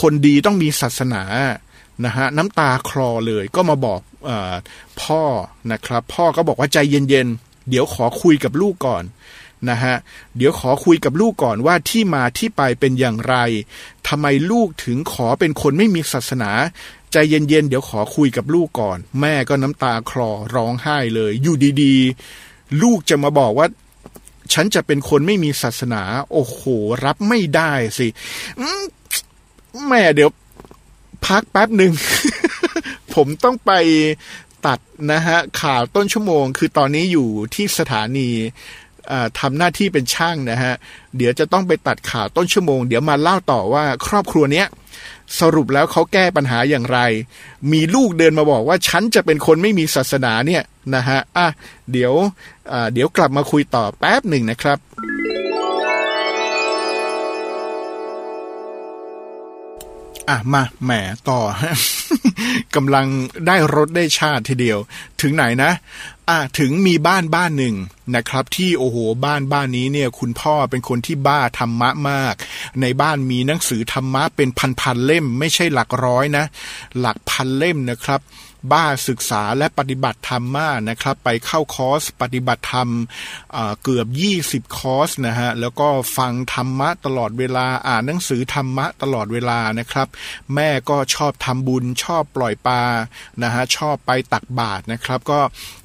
[0.01, 1.23] คนดีต้องมีศาสนา
[2.05, 4.31] นะฮะน้ำตาคลอเลยก็มาบอกอ
[5.01, 5.23] พ่อ
[5.71, 9.03] นะครับ พ่อก็บอกว่าใจเย็นๆ เดี๋ยวขอคุยกับลูกก่อน
[9.69, 9.95] นะฮะ
[10.37, 13.35] เดี๋ยวขอคุยกับลูกก่อนว่าที่มาที่ไปเป็นอย่างไร
[14.07, 16.51] ทำไมลูกถึงขอเป็นคนไม่มีศาสนา
[17.11, 23.67] ใจเย็นๆ เดี๋ยวขอคุยกับลูกก่อน แม่ก็น้ำตาคลอร้องไห้เลย อยู่ดีๆ ลูกจะมาบอกว่า
[24.53, 26.59] ฉันจะเป็นคนไม่มีศาสนา โอ้โห
[27.05, 28.07] รับไม่ได้สิ
[29.87, 30.29] แม่เดี๋ยว
[31.25, 31.93] พักแป๊บหนึ่ง
[33.13, 33.71] ผมต้องไป
[34.65, 34.79] ตัด
[35.11, 38.29] นะฮะข่าวต้นชั่วโมง คือตอนนี้อยู่ที่สถานี
[39.39, 40.73] ทำทำหน้าที่เป็นช่างนะฮะ
[41.17, 44.67] เดี๋ยวจะต้องไปตัดข่าวต้นชั่วโมง เดี๋ยวมาเล่าต่อว่าครอบครัวเนี้ย
[45.39, 46.99] สรุปแล้วเขาแก้ปัญหาอย่างไร
[47.71, 50.63] มีลูกเดินมาบอกว่าฉันจะเป็นคนไม่มีศาสนาเนี่ย
[50.95, 51.47] นะฮะ อะ
[51.91, 52.13] เดี๋ยว
[52.93, 54.77] เดี๋ยวกลับมาคุยต่อแป๊บหนึ่งนะครับ
[60.31, 60.91] อะมาแหม
[61.29, 61.39] ต่อ
[62.75, 63.07] กำลัง
[63.47, 64.79] ได้รถได้ชาติทีเดียว
[65.21, 65.71] ถึงไหนนะ
[66.29, 67.75] อะถึงมีบ้านบ้านหนึ่ง
[68.15, 72.35] นะครับ ที่โอ้โหบ้านบ้านนี้เนี่ย คุณพ่อเป็นคนที่บ้าธรรมะมาก
[72.81, 74.49] ในบ้านมีหนังสือธรรมะเป็น
[74.81, 76.45] พันๆเล่ม ไม่ใช่หลักร้อยนะ
[76.99, 78.19] หลักพันเล่มนะครับ
[78.71, 82.89] บ้าศึกษาและปฏิบัติธรรมมากนะครับ ไปเข้าคอร์สปฏิบัติธรรม
[83.83, 84.07] เกือบ
[84.67, 90.07] 20 คอร์สนะฮะแล้วก็ฟังธรรมะตลอดเวลาอ่านหนังสือธรรมะตลอดเวลานะครับ
[90.55, 92.83] แม่ก็ชอบทำบุญชอบปล่อยปลา
[93.43, 95.39] นะฮะชอบไปตักบาตรนะครับ ก็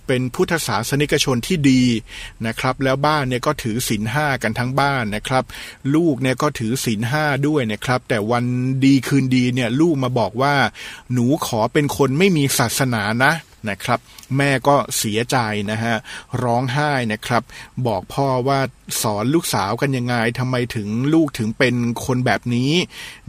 [0.06, 1.82] เป็นพุทธศาสนิกชนที่ดี
[2.46, 5.44] นะครับ แล้วบ้านเนี่ยก็ถือศีลห้ากันทั้งบ้านนะครับ
[5.94, 8.44] ลูกเนี่ยก็ถือศีลห้าด้วยนะครับ แต่วัน
[8.84, 10.54] ดีคืนดีเนี่ยลูกมาบอกว่า
[11.12, 13.32] หนูขอเป็นคนไม่มีศาสนานะ
[13.70, 14.00] นะครับ
[14.36, 15.36] แม่ก็เสียใจ
[15.70, 15.94] นะฮะ
[16.42, 17.42] ร้องไห้นะครับ
[17.86, 18.60] บอกพ่อว่า
[19.02, 22.72] สอนลูกสาวกันยังไงทำไมถึงลูกถึงเป็นคนแบบนี้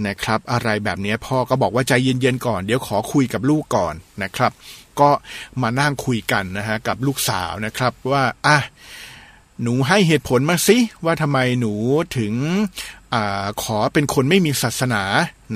[0.08, 4.52] นะครับ อะไรแบบนี้พ่อก็บอกว่าใจเย็นๆก่อน เดี๋ยวขอคุยกับลูกก่อนนะครับ
[5.02, 5.10] ก็
[5.62, 8.58] มานั่งคุยกันนะฮะกับลูกสาวนะครับว่าอะ
[9.62, 11.74] หนูให้เหตุผลมาสิว่าทำไมหนู
[12.18, 12.34] ถึง
[13.14, 13.16] อ
[13.64, 15.04] ขอเป็นคนไม่มีศาสนา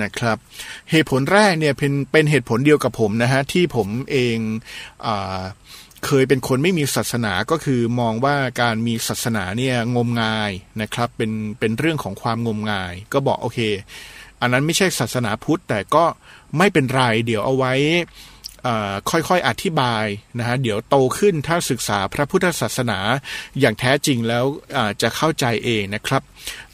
[0.02, 0.36] นะครับ
[0.90, 4.36] เหตุผลแรกเนี่ยเป็นเป็นเหตุผลเดียวกับผมนะฮะที่ผมเอง
[5.06, 5.08] อ
[6.06, 10.50] เคยเป็นคนไม่มีศาสนาก็คือมองว่าการมีศาสนาเนี่ยงมงาย
[10.80, 13.58] นะครับ เป็นเป็นเรื่องของความงมงาย ก็บอกโอเค
[14.40, 16.04] อันนั้นไม่ใช่ศาสนาพุทธแต่ก็
[16.58, 17.72] ไม่เป็นไรเดี๋ยวเอาไว้
[19.10, 20.04] ค่อยๆอธิบาย
[20.38, 22.98] นะฮะเดี๋ยวโตขึ้นถ้าศึกษาพระพุทธศาสนา
[23.60, 24.44] อย่างแท้จริงแล้ว
[25.02, 26.22] จะเข้าใจเองนะครับ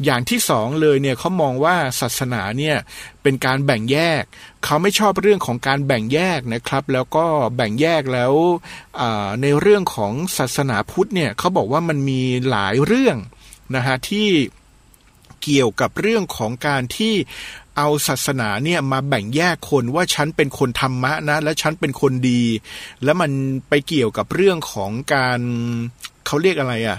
[0.04, 2.76] อย่างที่สองเลยเนี่ยเขามองว่าศาสนาเนี่ย
[3.22, 4.22] เป็นการแบ่งแยก
[4.64, 8.32] เขาไม่ชอบเรื่องของการแบ่งแยกนะครับ แล้วก็แบ่งแยกแล้ว
[9.42, 13.16] ในเรื่องของศาสนาพุทธเนี่ยเขาบอกว่ามันมีหลายเรื่อง
[13.74, 14.28] นะฮะที่
[15.42, 17.14] เกี่ยวกับเรื่องของการที่
[17.78, 22.42] เอาศาสนาเนี่ยมาแบ่งแยกคนว่าฉันเป็นคนธรรมะนะ และฉันเป็นคนดี
[23.04, 23.30] แล้วมัน
[23.68, 25.40] ไปเกี่ยวกับเรื่องของการ
[26.26, 26.98] เขาเรียกอะไรอะ่ะ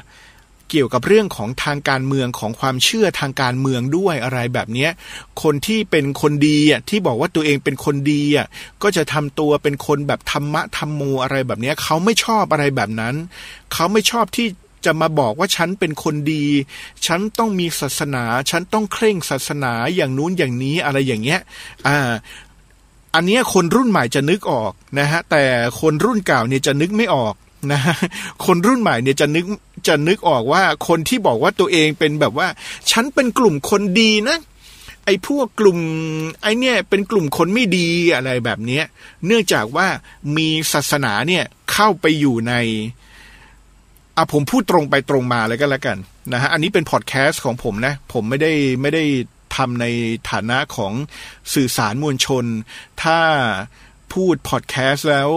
[0.69, 4.91] เกี่ยวกับเรื่องของทางการเมืองของความเชื่อทางการเมืองด้วยอะไรแบบเนี้ย
[5.43, 8.47] คนที่เป็นคนดีอะที่บอกว่าตัวเองเป็นคนดีอะ
[8.83, 13.15] ก็จะทำตัวเป็นคนแบบธรรมะธรรมโมอะไรแบบเนี้ยเขาไม่ชอบอะไรแบบนั้น
[13.73, 14.47] เขาไม่ชอบที่
[14.85, 16.45] จะมาบอกว่าฉันเป็นคนดี
[17.05, 21.39] ฉันต้องมีศาสนา ฉันต้องเคร่งศาสนาอย่างนู้นอย่างนี้อะไรอย่างเงี้ย
[21.87, 21.97] อ่า
[23.15, 25.43] อันเนี้ยคนรุ่นใหม่จะนึกออกนะฮะ แต่
[25.81, 27.35] คนรุ่นเก่าเนี่ยจะนึกไม่ออก
[27.71, 27.95] นะฮะ
[28.45, 29.45] คนรุ่นใหม่เนี่ยจะนึก
[29.87, 32.47] จะนึกออกว่าคนที่บอกว่าตัวเองเป็นแบบว่า
[32.91, 34.37] ฉันเป็นกลุ่มคนดีนะ
[35.05, 35.79] ไอ้พวกกลุ่ม
[36.41, 38.83] ไอ้เนี่ยเป็นกลุ่มคนไม่ดีอะไรแบบเนี้ย
[39.25, 39.87] เนื่องจากว่า
[40.37, 42.53] มีศาสนาเนี่ยเข้าไปอยู่ใน
[44.19, 45.97] อะผมพูดตรงไปตรงมาเลยก็แล้วกัน
[46.33, 49.03] นะฮะอันนี้เป็นพอดแคสต์ของผมนะ ผมไม่ได้ไม่ได้
[49.55, 49.85] ทำใน
[50.31, 50.93] ฐานะของ
[51.53, 52.45] สื่อสารมวลชน
[53.03, 53.19] ถ้า
[54.13, 55.29] พูดพอดแคสต์แล้ว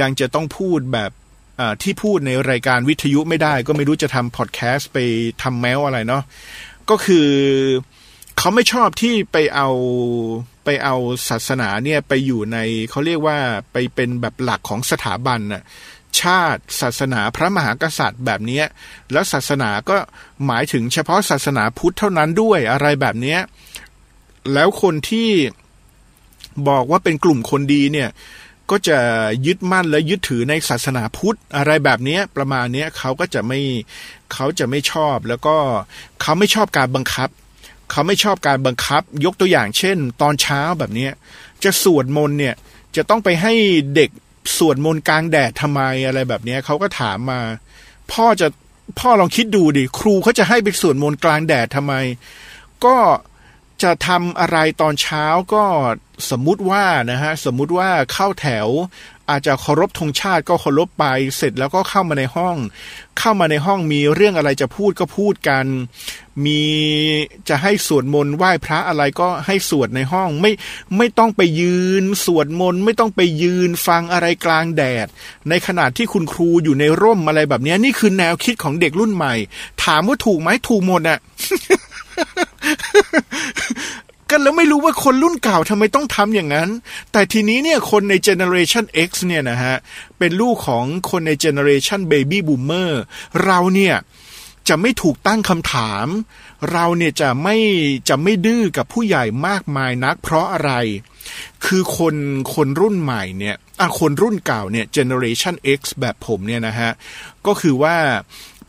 [0.00, 1.10] ยังจะต้องพูดแบบ
[1.82, 4.98] ที่พูดในรายการวิทยุไม่ได้ ก็ไม่รู้จะทำพอดแคสต์ไป
[5.42, 6.22] ทำแมวอะไรเนาะ
[6.90, 7.28] ก็คือ
[8.38, 9.68] เขาไม่ชอบที่ไปเอา
[10.64, 10.96] ไปเอา
[11.28, 12.58] ศาสนาเนี่ยไปอยู่ใน
[12.90, 13.38] เขาเรียกว่า
[13.72, 15.62] ไปเป็นแบบหลักของสถาบันน่ะ
[16.22, 18.64] ชาติ ศาสนาพระมหากษัตริย์แบบเนี้ย
[19.12, 19.96] แล้วศาสนาก็
[20.46, 23.40] หมายถึงเฉพาะศาสนาพุทธเท่านั้นด้วยอะไรแบบเนี้ย
[24.52, 25.30] แล้วคนที่
[26.68, 28.10] บอกว่าเป็นกลุ่มคนดีเนี่ย
[28.70, 28.98] ก็จะ
[29.46, 33.60] ยึดมั่นและยึดถือในศาสนาพุทธอะไรแบบนี้ประมาณนี้เขาก็จะไม่
[34.32, 35.56] เขาจะไม่ชอบ แล้วก็
[36.20, 37.28] เขาไม่ชอบการบังคับ
[37.90, 41.08] เขาไม่ชอบการบังคับ ยกตัวอย่างเช่น ตอนเช้าแบบนี้
[41.64, 42.54] จะสวดมนต์เนี่ย
[42.96, 43.52] จะต้องไปให้
[43.94, 44.10] เด็ก
[44.56, 47.40] สวดมนต์กลางแดดทำไมอะไรแบบเนี้ยเขาก็ถามมา
[48.12, 48.48] พ่อจะ
[49.00, 51.94] พ่อลองคิดดูดิครูเขาจะให้ไปสวดมนต์กลางแดดทำไม
[52.84, 52.96] ก็
[53.82, 55.24] จะทำอะไรตอนเช้า
[55.54, 55.64] ก็
[56.30, 58.68] สมมุติว่านะฮะสมมุติว่าเข้าแถว
[59.30, 61.04] อาจจะเคารพธงชาติก็เคารพไป
[61.36, 62.56] เสร็จแล้วก็เข้ามาในห้อง
[63.18, 65.64] เข้ามาในห้องมีเรื่องอะไรจะพูดก็พูดกัน
[66.44, 66.62] มี
[67.48, 70.52] จะให้สวดมนต์ไหว้พระอะไรก็ให้สวดในห้องไม่
[70.96, 75.06] ไม่ต้องไปยืนสวดมนต์ไม่ต้องไปยืนฟังอะไรกลางแดด
[75.48, 79.34] ในขณะที่คุณครูอยู่ในร่มอะไรแบบนี้นี่คือแนวคิดของเด็กรุ่นใหม่
[79.84, 81.18] ถามว่าถูกไหมถูกหมดอะ
[84.30, 86.68] กันแล้วไม่รู้ว่าคนรุ่นเก่าทำไมต้องทำอย่างนั้น
[87.12, 89.76] แต่ทีนี้เนี่ยคนใน Generation X เนี่ยนะฮะ
[90.18, 92.90] เป็นลูกของคนใน Generation Baby Boomer
[93.44, 93.96] เราเนี่ย
[94.68, 96.06] จะไม่ถูกตั้งคำถาม
[96.72, 97.56] เราเนี่ยจะไม่
[98.08, 100.72] จะไม่ดื้อกับผู้ใหญ่มากมายนัก เพราะอะไร
[101.66, 102.14] คือคน
[102.54, 106.90] คนรุ่นใหม่เนี่ยอะคนรุ่นเก่าเนี่ย Generation X แบบผมเนี่ยนะฮะ
[107.46, 107.96] ก็คือว่า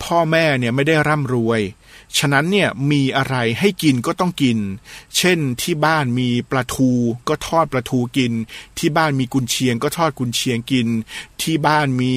[0.03, 1.61] พ่อแม่เนี่ยไม่ได้ร่ำรวย
[2.17, 4.57] ฉะนั้นเนี่ยมีอะไรให้กินก็ต้องกิน
[5.17, 6.91] เช่นที่บ้านมีปลาทู
[7.27, 8.33] ก็ทอดปลาทูกิน
[8.77, 10.87] ที่บ้านมีกุนเชียงก็ทอดกุนเชียงกิน
[11.41, 12.15] ที่บ้านมี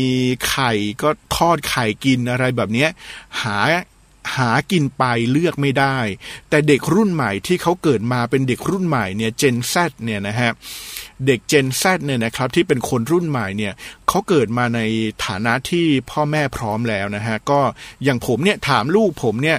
[0.48, 2.90] ไข่ก็ทอดไข่กินอะไรแบบเนี้ย
[3.42, 3.59] หา
[4.37, 5.98] หากินไปเลือกไม่ได้
[6.48, 10.50] แต่เด็กรุ่นใหม่ที่เขาเกิดมาเป็นเด็กรุ่นใหม่เนี่ย Gen Z เนี่ยนะฮะ
[10.93, 13.72] เเด็ก Gen Z เนี่ยนะครับที่เป็นคนรุ่นใหม่เนี่ย
[14.09, 14.81] เขาเกิดมาใน
[15.27, 17.61] ฐานะที่พ่อแม่พร้อมแล้วนะฮะก็
[18.05, 19.59] อย่างผมเนี่ยถามลูกผมเนี่ย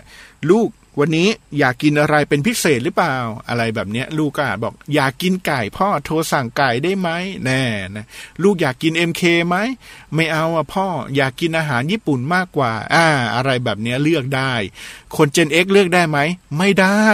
[0.51, 1.27] ลูกวันนี้
[1.59, 3.15] อยากกินอะไรเป็นพิเศษหรือเปล่า
[3.49, 7.09] อะไรแบบเนี้ย ลูกก็อาจบอกอยากกินไก่พ่อโทรสั่งไก่ได้ไหม
[7.45, 7.63] แน่
[7.95, 8.05] นะ
[8.43, 9.57] ลูกอยากกิน MK ไหม
[10.15, 14.53] ไม่เอาอะพ่ออยากกินอาหารญี่ปุ่นมากกว่า อ่า อะไรแบบเนี้ยเลือกได้
[15.17, 16.19] คน Gen X เลือกได้ไหม
[16.57, 17.05] ไม่ได้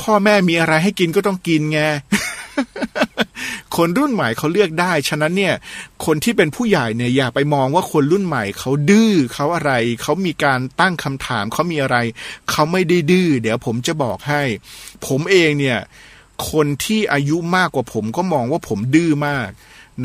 [0.00, 1.80] พ่อแม่มีอะไรให้กินก็ต้องกินไง
[3.76, 5.54] คนรุ่นใหม่เขาเลือกได้ ฉะนั้นเนี่ย
[6.04, 11.96] คนที่เป็นผู้ใหญ่เนี่ยอย่าไปมองว่าคนรุ่นใหม่เขาดื้อเขาอะไรเขามีการตั้งคำถามเขามีอะไร
[12.50, 14.42] เขาไม่ได้ดื้อเดี๋ยวผมจะบอกให้
[15.06, 15.78] ผมเองเนี่ย
[16.50, 19.48] คนที่อายุมากกว่าผมก็มองว่าผมดื้อมาก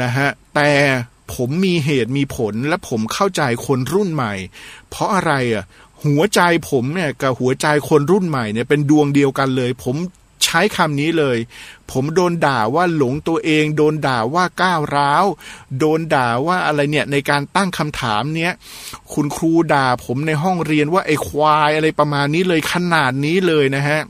[0.02, 0.72] นะฮะแต่
[1.34, 4.34] ผมมีเหตุมีผลและผมเข้าใจคนรุ่นใหม่
[4.90, 5.64] เพราะอะไรอะ
[6.06, 9.96] หัวใจผมเนี่ยกับหัวใจคนรุ่นใหม่เนี่ยเป็นดวงเดียวกันเลย ผม
[10.46, 11.38] ใช้คำนี้เลย
[11.92, 15.26] ผมโดนด่าว่าหลงตัวเอง โดนด่าว่าก้าวร้าว
[15.80, 18.54] โดนด่าว่าอะไรเนี่ยในการตั้งคำถามเนี้ย
[19.14, 24.02] คุณครูด่าผมในห้องเรียนว่าไอ้ควายอะไรประมาณนี้เลยขนาดนี้เลยนะฮะ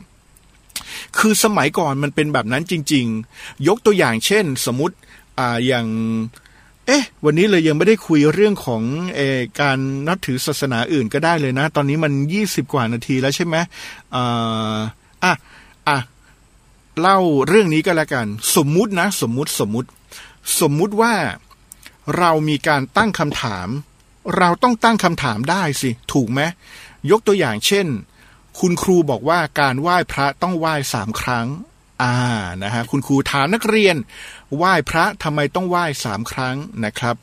[1.17, 3.05] คือสมัยก่อนมันเป็นแบบนั้นจริง
[3.37, 4.95] ๆ ยกตัวอย่างเช่น สมมติ
[5.39, 5.87] อ่าอย่าง
[6.87, 8.81] เอ๊ะ วันนี้เลยยังไม่ได้คุยเรื่องของ
[9.15, 13.55] เออการนับถือศาสนาอื่นก็ได้เลยนะ ตอนนี้มันยี่สิบกว่านาทีแล้วใช่ไหม
[14.15, 14.77] อ่า
[15.23, 15.33] อะ
[15.87, 15.97] อะ
[16.99, 19.89] เล่าเรื่องนี้ก็แล้วกัน สมมุตินะ สมมุติสมมุติ
[20.59, 21.13] สมมุติว่า
[22.17, 23.67] เรามีการตั้งคำถาม
[24.37, 26.41] เราต้องตั้งคำถามได้สิ ถูกไหม
[27.11, 27.87] ยกตัวอย่างเช่น
[28.59, 31.47] คุณครูบอกว่าการไหว้พระต้องไหว้สามครั้ง
[32.01, 32.15] อ่า
[32.63, 33.95] นะฮะคุณครูถามนักเรียน
[34.57, 37.15] ไหว้พระทำไมต้องไหว้สามครั้งนะครับ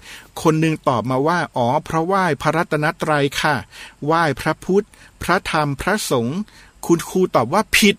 [0.42, 3.56] คนหนึ่งตอบมาว่าอ๋อเพราะไหว้พระรัตนตรัยค่ะ
[4.04, 4.86] ไหว้พระพุทธ
[5.22, 6.38] พระธรรมพระสงฆ์
[6.86, 7.96] คุณครูตอบว่าผิด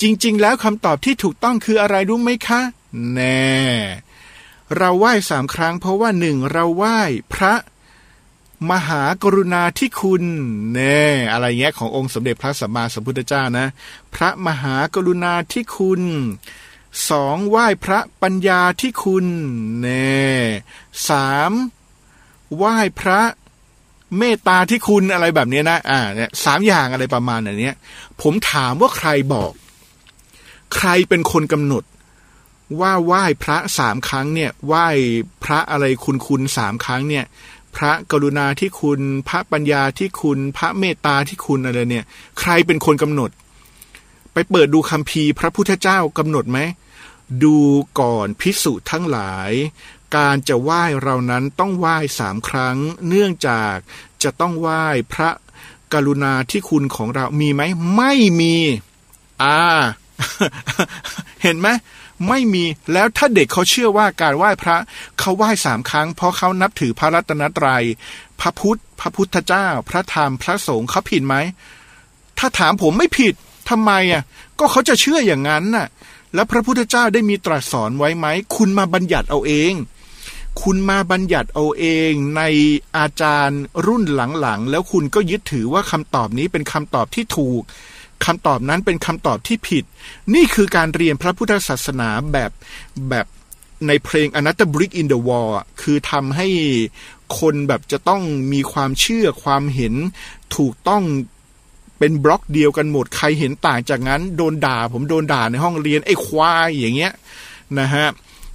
[0.00, 2.60] จริง ๆ แล้วคำตอบที่ถูกต้องคืออะไรรู้ไหมคะ
[3.14, 3.50] แน่
[4.76, 6.98] เราไหว้สามครั้ง เพราะว่าหนึ่งเราไหว้
[7.34, 7.54] พระ
[8.70, 10.24] มหากรุณาธิคุณ
[10.74, 13.66] แน่อะไรเงี้ยขององค์สมเด็จพระสัมมาสัมพุทธเจ้านะ
[14.14, 16.02] พระมหากรุณาธิคุณ
[17.10, 19.26] สองไหว้พระปัญญาธิคุณ
[19.80, 20.24] แน่
[21.08, 21.52] สาม
[22.56, 23.20] ไหว้พระ
[24.18, 27.76] เมตตาที่คุณอะไรแบบเนี้ยนะ อ่าเนี่ยสามอย่างอะไรประมาณอย่างเนี้ย
[28.22, 29.52] ผมถามว่าใครบอก
[30.76, 31.84] ใครเป็นคนกำหนด
[32.80, 34.86] ว่าไหว้พระสามครั้งเนี่ยไหว้
[35.44, 37.24] พระอะไรคุณคุณสามครั้งเนี่ย
[37.76, 42.04] พระกรุณาที่คุณพระปัญญาที่คุณพระเมตตาที่คุณอะไรเนี่ย
[42.40, 43.30] ใครเป็นคนกำหนด
[44.32, 46.58] ไปเปิดดูคัมภีร์พระพุทธเจ้ากำหนดไหม
[47.44, 47.56] ดู
[48.00, 49.50] ก่อนพิสุทั้งหลาย
[50.16, 52.76] การจะไหว้เรานั้นต้องไหว้สามครั้ง
[53.08, 53.76] เนื่องจาก
[54.22, 55.30] จะต้องไหว้พระ
[55.92, 57.62] กรุณาที่คุณของเรามีไหม
[57.96, 58.54] ไม่มี
[59.42, 59.60] อ่า
[61.42, 61.68] เห็นไหม
[62.28, 64.76] ไม่มีแล้วถ้าเด็กเขาเชื่อว่าการไหว้พระ
[65.18, 67.84] เขาไหว้สามครั้ง เพราะเขานับถือพระรัตนตรยัย
[68.40, 71.36] พระพุทธ พระพุทธเจ้า พระธรรมพระสงฆ์เขาผิดไหม
[72.38, 73.34] ถ้าถามผมไม่ผิด
[73.70, 74.22] ทำไมอะ
[74.58, 75.86] ก็เขาจะเชื่ออย่างนั้นน่ะ
[76.34, 79.72] แล้วพระพุทธเจ้าได้มีตรัสสอนไว้ไหม คุณมาบัญญัติเอาเอง
[80.62, 82.42] คุณมาบัญญัติเอาเองใน
[82.96, 87.62] อาจารย์รุ่นหลังๆ แล้วคุณก็ยึดถือว่าคำตอบนี้เป็นคำตอบที่ถูก
[88.24, 89.84] คำตอบนั้นเป็นคำตอบที่ผิด
[90.34, 92.50] นี่คือการเรียนพระพุทธศาสนาแบบ
[93.10, 93.26] แบบ
[93.88, 95.50] ในเพลง Another Brick in the Wall
[95.82, 96.48] คือทำให้
[97.38, 99.94] คนแบบจะต้องมีความเชื่อความเห็น
[100.56, 101.02] ถูกต้อง
[101.98, 107.12] เป็นบล็อกเดียวกันหมด ใครเห็นต่างจากนั้นโดนด่า ผมโดนด่าในห้องเรียนไอ้ควายอย่างเงี้ย
[107.78, 108.06] นะฮะ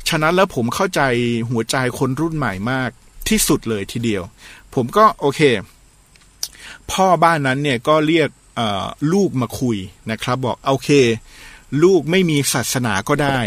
[0.10, 1.02] ฉะนั้นแล้วผมเข้าใจ
[1.50, 2.90] หัวใจคนรุ่นใหม่มาก
[3.30, 4.24] ที่สุดเลยทีเดียว
[4.76, 5.42] ผมก็โอเค
[6.92, 8.30] พ่อบ้านนั้นเนี่ยก็เรียก
[9.14, 9.78] ลูกมาคุย
[10.12, 10.90] นะครับ บอกโอเค
[11.84, 13.40] ลูกไม่มีศาสนาก็ได้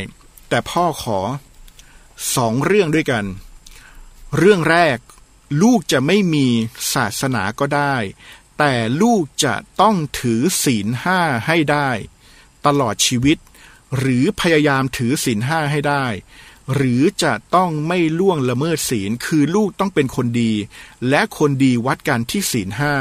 [0.49, 1.19] แต่พ่อขอ
[2.35, 3.25] สองเรื่องด้วยกัน
[4.39, 4.99] เรื่องแรก
[5.63, 6.47] ลูกจะไม่มี
[6.95, 7.97] ศาสนาก็ได้
[8.59, 11.91] แต่ลูกจะต้องถือศีลห้าให้ได้
[12.67, 13.39] ตลอดชีวิต
[13.99, 16.07] หรือพยายามถือศีลห้าให้ได้
[16.75, 20.53] หรือจะต้องไม่ล่วงละเมิดศีลคือลูกต้องเป็นคนดี
[21.09, 22.95] และคนดีวัดกันที่ศีลห้า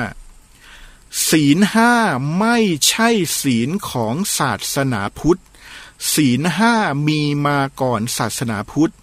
[1.30, 1.94] ศีลห้า
[2.40, 2.58] ไม่
[2.90, 3.10] ใช่
[3.42, 5.42] ศีลของศาสนาพุทธ
[6.14, 6.74] ศีลห้า
[7.08, 8.94] มีมาก่อนศาสนาพุทธ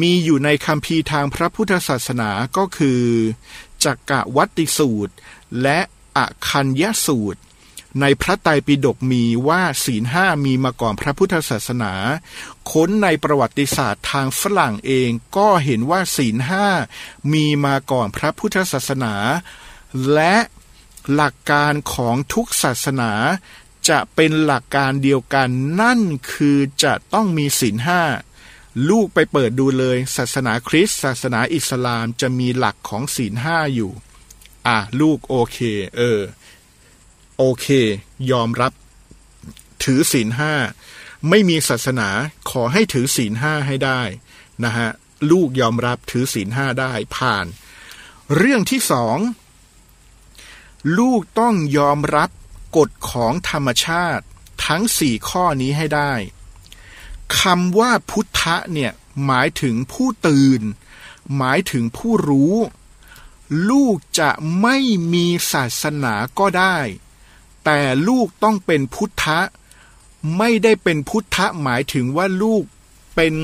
[0.00, 3.02] มีอยู่ในคัมภีทางพระพุทธศาสนาก็คือ
[3.84, 5.14] จักกะวัตติสูตร
[5.62, 5.78] และ
[6.16, 7.40] อคัญญสูตร
[8.00, 11.92] ในพระไตรปิฎกมีว่าศีลห้ามีมาก่อนพระพุทธศาสนา
[12.70, 16.66] ค้นในประวัติศาสตร์ทางฝรั่งเองก็เห็นว่าศีลห้า
[17.32, 19.14] มีมาก่อนพระพุทธศาสนา
[20.14, 20.36] และ
[21.12, 23.12] หลักการของทุกศาสนา
[23.88, 25.48] จะเป็นหลักการเดียวกัน
[25.80, 26.00] นั่น
[26.32, 28.02] คือจะต้องมีศีลห้า
[28.90, 33.92] ลูกไปเปิดดูเลย ศาสนาคริสต์ศาสนาอิสลามจะมีหลักของศีลห้าอยู่
[34.66, 35.58] อะ ลูกโอเค
[35.96, 36.20] เออ
[37.38, 37.66] โอเค
[38.30, 38.72] ยอมรับ
[39.84, 40.54] ถือศีลห้า
[41.28, 42.08] ไม่มีศาสนา
[42.50, 44.02] ขอให้ถือศีลห้าให้ได้
[44.64, 44.88] นะฮะ
[45.30, 47.46] ลูกยอมรับถือศีลห้าได้ผ่าน
[48.36, 49.16] เรื่องที่สอง
[50.98, 52.30] ลูกต้องยอมรับ
[52.76, 54.24] กฎของธรรมชาติ
[54.66, 56.12] ทั้งสี่ข้อนี้ให้ได้
[57.40, 58.92] คำว่าพุทธะเนี่ย
[59.26, 60.62] หมายถึงผู้ตื่น
[61.36, 62.54] หมายถึงผู้รู้
[63.70, 64.30] ลูกจะ
[64.62, 64.76] ไม่
[65.12, 66.78] มีศาสนาก็ได้
[67.64, 69.40] แต่ลูกต้องเป็นพุทธะ
[70.38, 72.64] ไม่ได้เป็นพุทธะหมายถึงว่าลูก
[73.14, 73.34] เป็น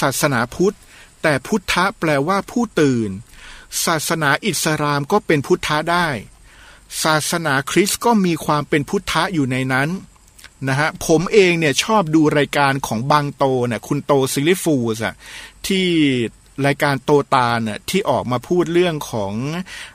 [0.00, 0.76] ศาสนาพุทธ
[1.22, 3.10] แต่พุทธะแปลว่าผู้ตื่น
[3.84, 6.08] ศาสนาอิสลามก็เป็นพุทธะได้
[7.02, 9.88] ศาสนาคริสต์ก็มีความเป็นพุทธะอยู่ในนั้น
[10.68, 15.14] นะฮะผมเองเนี่ยชอบดูรายการของบางโตเนี่ยคุณโตซิลิฟูสอะ
[15.66, 15.86] ที่
[16.66, 19.32] รายการโตตาเนี่ยที่ออกมาพูดเรื่องของ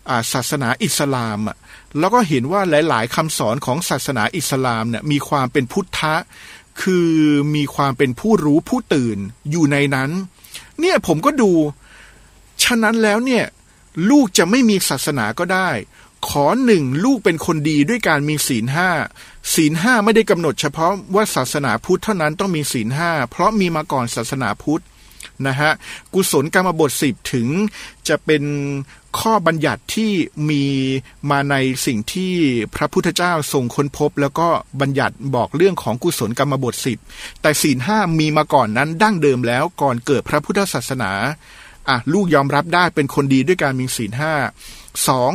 [0.09, 1.57] อาศาสนาอิสลามอะ
[1.99, 6.15] แล้วก็เห็นว่าหลาย ๆคำสอนของศาสนาอิสลามเนี่ยมีความเป็นพุทธะ
[6.81, 7.09] คือ
[7.55, 9.17] มีความเป็นผู้รู้ผู้ตื่น
[9.51, 10.11] อยู่ในนั้น
[10.79, 11.51] เนี่ยผมก็ดู
[12.63, 13.45] ฉะนั้นแล้วเนี่ย
[14.09, 15.69] ลูกจะไม่มีศาสนาก็ได้
[16.27, 18.89] ขอหนึ่งลูกเป็นคนดีด้วยการมีศีลห้า
[19.53, 24.83] ศีลห้าไม่ได้กำหนดเฉพาะว่าศาสนาพุทธเท่านั้นต้องมีศีลห้าเพราะมีมาก่อนศาสนาพุทธ
[25.47, 25.71] นะฮะ
[26.13, 27.47] กุศลกรรมบทสิบถึง
[28.07, 28.43] จะเป็น
[29.19, 30.11] ข้อบัญญัติที่
[30.49, 30.63] มี
[31.29, 31.55] มาใน
[31.85, 32.33] สิ่งที่
[32.75, 34.47] พระพุทธเจ้าทรงค้นพบ แล้วก็
[34.81, 36.97] บัญญัติบอกเรื่องของกุศลกรรมบทสิบ
[37.41, 41.11] แต่ศีลห้ามีมาก่อนนั้นดั้งเดิมแล้วก่อนเกิดพระพุทธศาสนา
[41.89, 44.33] อะลูกยอมรับได้เป็นคนดีด้วยการมีศีลห้า
[45.07, 45.31] สอง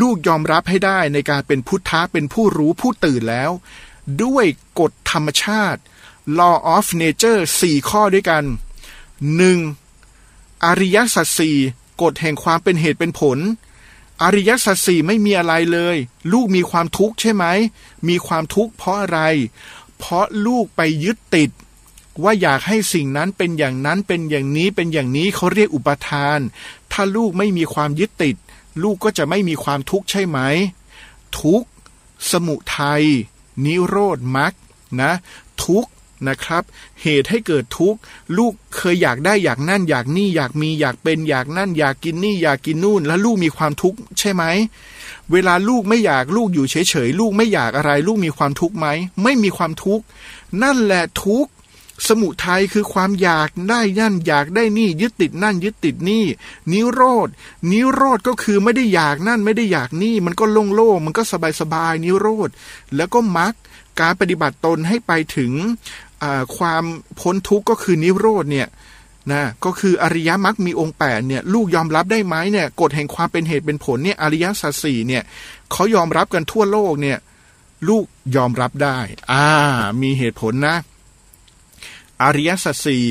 [0.00, 3.50] ลูกยอมรับให้ได้ในการเป็นพุทธะเป็นผู้รู้ผู้ตื่นแล้ว
[4.22, 4.44] ด้วย
[4.80, 5.80] กฎธรรมชาติ
[6.38, 8.44] law of nature สี่ข้อด้วยกัน
[9.36, 9.58] หนึ่ง
[10.64, 11.56] อริยสัจสี่
[12.02, 13.38] กฎแห่งความเป็นเหตุเป็นผล
[14.22, 15.96] อริยสัจสี่ไม่มีอะไรเลย
[16.32, 17.44] ลูกมีความทุกข์ใช่ไหม
[18.08, 19.20] มีความทุกข์เพราะอะไร
[19.98, 21.50] เพราะลูกไปยึดติด
[22.22, 26.38] ว่าอยากให้สิ่งนั้นเป็นอย่างนั้นเป็นอย่างนี้เป็นอย่างนี้เขาเรียกอุปทาน
[26.92, 28.36] ถ้าลูกไม่มีความยึดติด
[28.82, 30.38] ลูกก็จะไม่มีความทุกข์ใช่ไหม
[31.40, 31.62] ทุก
[32.30, 33.04] สมุทัย
[33.64, 34.52] นิโรธมรรค
[35.00, 35.12] นะ
[35.64, 35.86] ทุก
[36.28, 36.62] นะครับ
[37.02, 37.98] เหตุให้เกิดทุกข์
[38.36, 44.44] ลูกเคยอยากได้อยากนั่น อยากนี่อยากมีอยากเป็นอยากนั่น อยากกินนี่อยากกินนู่น แล้วลูกมีความทุกข์ใช่ไหม
[45.32, 48.86] เวลาลูกไม่อยากลูกอยู่เฉยๆลูกไม่อยากอะไร ลูกมีความทุกข์ไหม
[49.22, 50.04] ไม่มีความทุกข์
[50.62, 51.50] นั่นแหละทุกข์
[52.08, 56.24] สมุทัยคือความอยากได้นั่นอยากได้นี่ยึดติดนั่นยึดติดนี่
[56.72, 57.28] นิโรธ
[57.70, 61.22] นิโรธก็คือไม่ได้อยากนั่นไม่ได้อยากนี่ มันก็โล่งๆมันก็
[61.60, 62.48] สบายๆนิโรธ
[62.96, 63.52] แล้วก็มรรค
[64.00, 65.52] การปฏิบัติตนให้ไปถึง
[66.56, 66.84] ความ
[67.20, 68.68] พ้นทุกข์ก็คือนิโรธเนี่ย
[69.32, 75.22] นะก็คืออริยมรรคมีองค์แปดเนี่ยลูกยอมรับได้ไหมเนี่ยกฎแห่งความเป็นเหตุเป็นผลเนี่ยอริยสัจสี่เนี่ย
[75.72, 77.18] เขายอมรับกันทั่วโลกเนี่ย
[77.88, 78.04] ลูก
[78.36, 78.98] ยอมรับได้
[79.32, 79.46] อ่า
[80.02, 80.76] มีเหตุผลนะ
[82.22, 83.04] อริยสัจสี่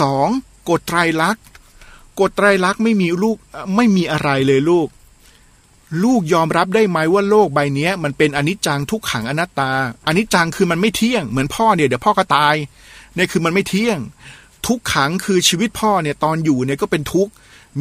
[0.00, 0.28] สอง
[0.70, 1.44] กฎไตรลักษณ์
[2.20, 3.36] กฎไตรลักษณ์ไม่มีลูก
[3.76, 4.88] ไม่มีอะไรเลยลูก
[6.04, 9.70] ลูกยอมรับได้ไหมว่าโลกใบนี้มันเป็นอนิจจังทุกขังอนัตตา
[10.06, 12.54] อนิจจังคือมันไม่เที่ยง เหมือนพ่อเนี่ยเดี๋ยวพ่อก็ตาย
[13.14, 13.98] เนี่ยคือมันไม่เที่ยง
[14.66, 17.32] ทุกขังคือชีวิตพ่อเนี่ยตอนอยู่เนี่ยก็เป็นทุกข์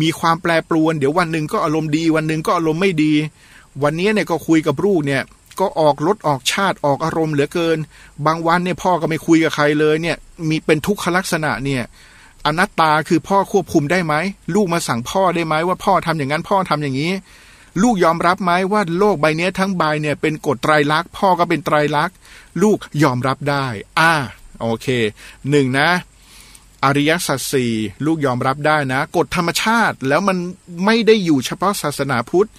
[0.02, 3.14] มีความแปรปรวน เดี๋ยววันหนึ่งก็อารมณ์ดี วันหนึ่งก็อารมณ์ไม่ดี
[3.84, 5.22] วันนี้เนี่ยก็คุยกับลูกเนี่ย
[5.60, 7.78] ก็ออกรถออกชาติออกอารมณ์เหลือเกิน
[8.26, 10.18] บางวันเนี่ยพ่อก็ไม่คุยกับใครเลยเนี่ย
[10.50, 11.84] มีเป็นทุกขลักษณะเนี่ย
[12.46, 14.14] อนัตตาคือพ่อควบคุมได้ไหม
[14.56, 17.14] ลูกมาสั่งพ่อได้ไหมว่าพ่อทำอย่างนั้นพ่อทำอย่างนี้
[17.84, 22.16] ลูกยอมรับไหมว่าโลกใบนี้ทั้งใบเนี่ยเป็นกฎไตรลักษณ์พ่อก็เป็นไตรลักษณ์
[22.62, 23.66] ลูกยอมรับได้
[24.00, 24.14] อ่า
[24.62, 24.88] โอเค
[25.50, 25.90] หนึ่งนะ
[26.84, 27.74] อริยสัจสี่
[28.06, 30.38] ลูกยอมรับได้นะ กฎธรรมชาติแล้วมัน
[30.86, 32.50] ไม่ได้อยู่เฉพาะศาสนาพุทธ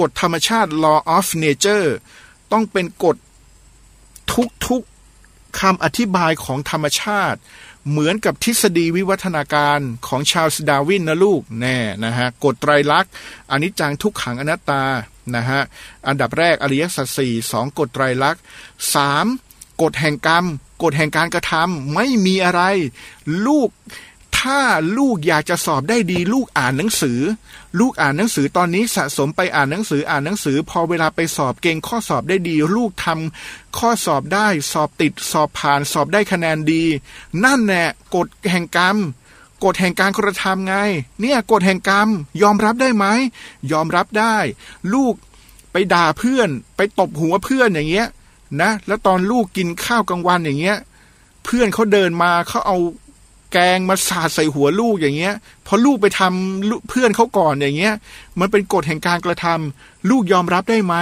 [0.00, 1.88] กฎธรรมชาติ law of nature
[2.52, 3.16] ต้องเป็นกฎ
[4.66, 7.38] ทุกๆคำอธิบายของธรรมชาติ
[7.88, 13.12] เหมือนกับทฤษฎีวิวัฒนาการของชาลส์ดาวินนะลูกแน่นะฮะกฎไตรลักษณ์
[13.50, 14.82] อนิจจังทุกขังอนัตตา
[15.36, 15.60] นะฮะ
[16.08, 18.42] อันดับแรกอริยสัจสี่สองกฎไตรลักษณ์
[18.94, 19.26] สาม
[19.82, 20.44] กฎแห่งกรรม
[20.82, 22.62] กฎแห่งการกระทำไม่มีอะไร
[23.46, 23.68] ลูก
[24.40, 24.60] ถ้า
[24.98, 27.20] ลูกอยากจะสอบได้ดีลูกอ่านหนังสือ
[27.80, 36.84] ลูกอ่านหนังสือตอนนี้สะสมไปอ่านหนังสืออ่านหนังสือ พอเวลาไปสอบเก่งข้อสอบได้ดี ลูกทำข้อสอบได้ สอบติดสอบผ่านสอบได้คะแนนดี
[37.44, 38.96] นั่นแหละกฎแห่งกรรม
[39.64, 40.74] กฎแห่งการกระทำไง
[41.20, 42.08] เนี่ยกฎแห่งกรรม
[42.42, 43.06] ยอมรับได้ไหม
[43.72, 44.36] ยอมรับได้
[44.94, 45.14] ลูก
[45.72, 48.08] ไปด่าเพื่อน ไปตบหัวเพื่อนอย่างเงี้ย
[48.62, 50.78] นะ แล้วตอนลูกกินข้าวกลางวันอย่างเงี้ย
[51.44, 52.76] เพื่อนเขาเดินมาเขาเอา
[53.52, 55.34] แกงมาสาดใส่หัวลูกอย่างเงี้ย
[55.66, 57.94] พอลูกไปทำลูเพื่อนเขาก่อนอย่างเงี้ย
[58.40, 60.94] มันเป็นกฎแห่งการกระทำลูกยอมรับได้ไหม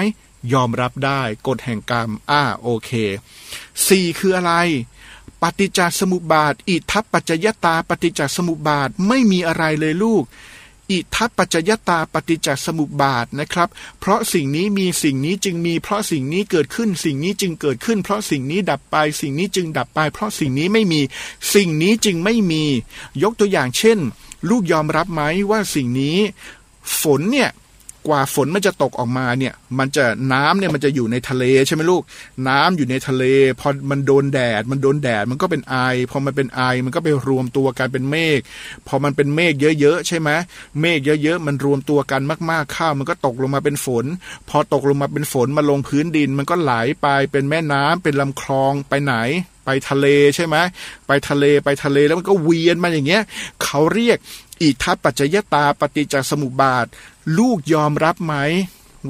[0.55, 2.91] ยอมรับได้กฎแห่งกรรม อ่าโอเค
[3.89, 4.53] สี่คืออะไร
[5.43, 10.23] ปฏิจจสมุปบาท อิทัปปัจจยตา ปฏิจจสมุปบาทไม่มีอะไรเลยลูก
[10.91, 13.69] อิทัปปัจจยตาปฏิจจสมุปบาทนะครับ
[14.01, 21.01] เพราะสิ่งนี้มีสิ่งนี้จึงมี เพราะสิ่งนี้เกิดขึ้น สิ่งนี้จึงเกิดขึ้น เพราะสิ่งนี้ดับไป สิ่งนี้จึงดับไป เพราะสิ่งนี้ไม่มี
[21.55, 22.65] สิ่งนี้จึงไม่มี
[23.23, 23.99] ยกตัวอย่างเช่น
[24.49, 26.19] ลูกยอมรับไหมว่าสิ่งนี้
[27.01, 27.51] ฝนเนี่ย
[28.09, 32.03] กว่าฝนมันจะตกออกมาเนี่ย มันจะน้ำเนี่ยมันจะอยู่ในทะเลใช่ไหมลูก
[32.49, 33.25] น้ำอยู่ในทะเล
[33.61, 35.77] พอมันโดนแดด มันโดนแดดมันก็เป็นไอ
[36.11, 38.41] พอมันเป็นไอมันก็ไปรวมตัวกันเป็นเมฆ
[38.89, 40.31] พอมันเป็นเมฆเยอะๆใช่ไหม
[40.81, 44.05] เมฆเยอะๆมันรวมตัวกันมากๆข้าวมันก็ตกลงมาเป็นฝน
[44.49, 49.15] พอตกลงมาเป็นฝนมาลงพื้นดิน มันก็ไหลไปเป็นแม่น้ำเป็นลำคลองไปไหน
[49.65, 50.57] ไปทะเลใช่ไหม
[51.07, 53.23] ไปทะเลไปทะเลแล้วมันก็เวียนมาอย่างเงี้ย
[53.65, 54.19] เขาเรียก
[54.61, 56.87] อิทัปปัจจยตาปฏิจจสมุปบาท
[57.39, 58.35] ลูกยอมรับไหม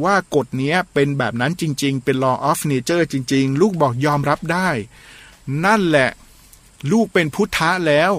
[0.04, 4.68] ว่ากฎนี้เป็นแบบนั้นจริง ๆ เป็น law of nature จริง ๆ ลูกบอกยอมรับได้
[5.64, 6.10] นั่นแหละ
[6.92, 8.12] ลูกเป็นพุทธะแล้ว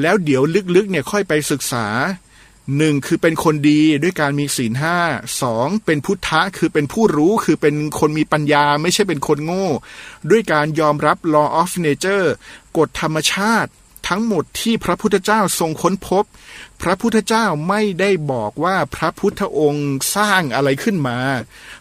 [0.00, 0.42] แล้วเดี๋ยว
[0.76, 1.86] ลึกๆเนี่ยค่อยไปศึกษา
[2.76, 4.96] หนึ่งคือเป็นคนดีด้วยการมีศีลห้า
[5.42, 9.68] สองเป็นพุทธะคือเป็นผู้รู้คือเป็นคนมีปัญญาไม่ใช่เป็นคนโง่
[10.30, 12.26] ด้วยการยอมรับ law of nature
[12.76, 13.70] กฎธรรมชาติ
[14.08, 16.24] ทั้งหมดที่พระพุทธเจ้าทรงค้นพบ
[16.82, 21.18] พระพุทธเจ้าไม่ได้บอกว่าพระพุทธองค์สร้างอะไรขึ้นมา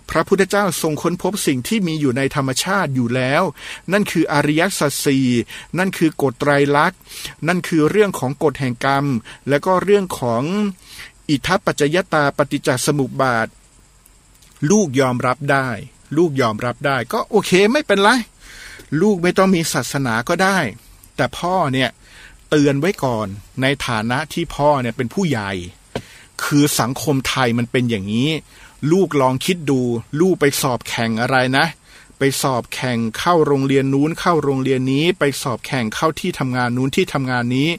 [0.10, 3.44] พระพุทธเจ้าทรงค้นพบสิ่งที่มีอยู่ในธรรมชาติอยู่แล้ว
[3.92, 5.20] นั่นคืออริยสัจสี
[5.78, 7.00] นั่นคือกฎไตรลักษณ์
[7.48, 9.06] นั่นคือเรื่องของกฎแห่งกรรม
[9.50, 10.44] และก็เรื่องของ
[11.30, 13.48] อิทัปปัจจยตาปฏิจจสมุปบาท
[14.72, 15.70] ลูกยอมรับได้
[16.18, 18.10] ลูกยอมรับได้ ก็โอเคไม่เป็นไร
[19.02, 20.58] ลูกไม่ต้องมีศาสนาก็ได้
[21.16, 21.90] แต่พ่อเนี่ย
[22.50, 23.28] เตือนไว้ก่อน
[23.62, 25.52] ในฐานะที่พ่อเนี่ยเป็นผู้ใหญ่
[26.44, 28.30] คือสังคมไทยมันเป็นอย่างนี้
[28.92, 29.82] ลูกลองคิดดู
[30.20, 31.66] ลูกไปสอบแข่งอะไรนะ
[32.18, 37.70] ไปสอบแข่งเข้าโรงเรียนนู้นเข้าโรงเรียนนี้ ไปสอบแข่งเข้าที่ทำงานนู้นที่ทำงานนี้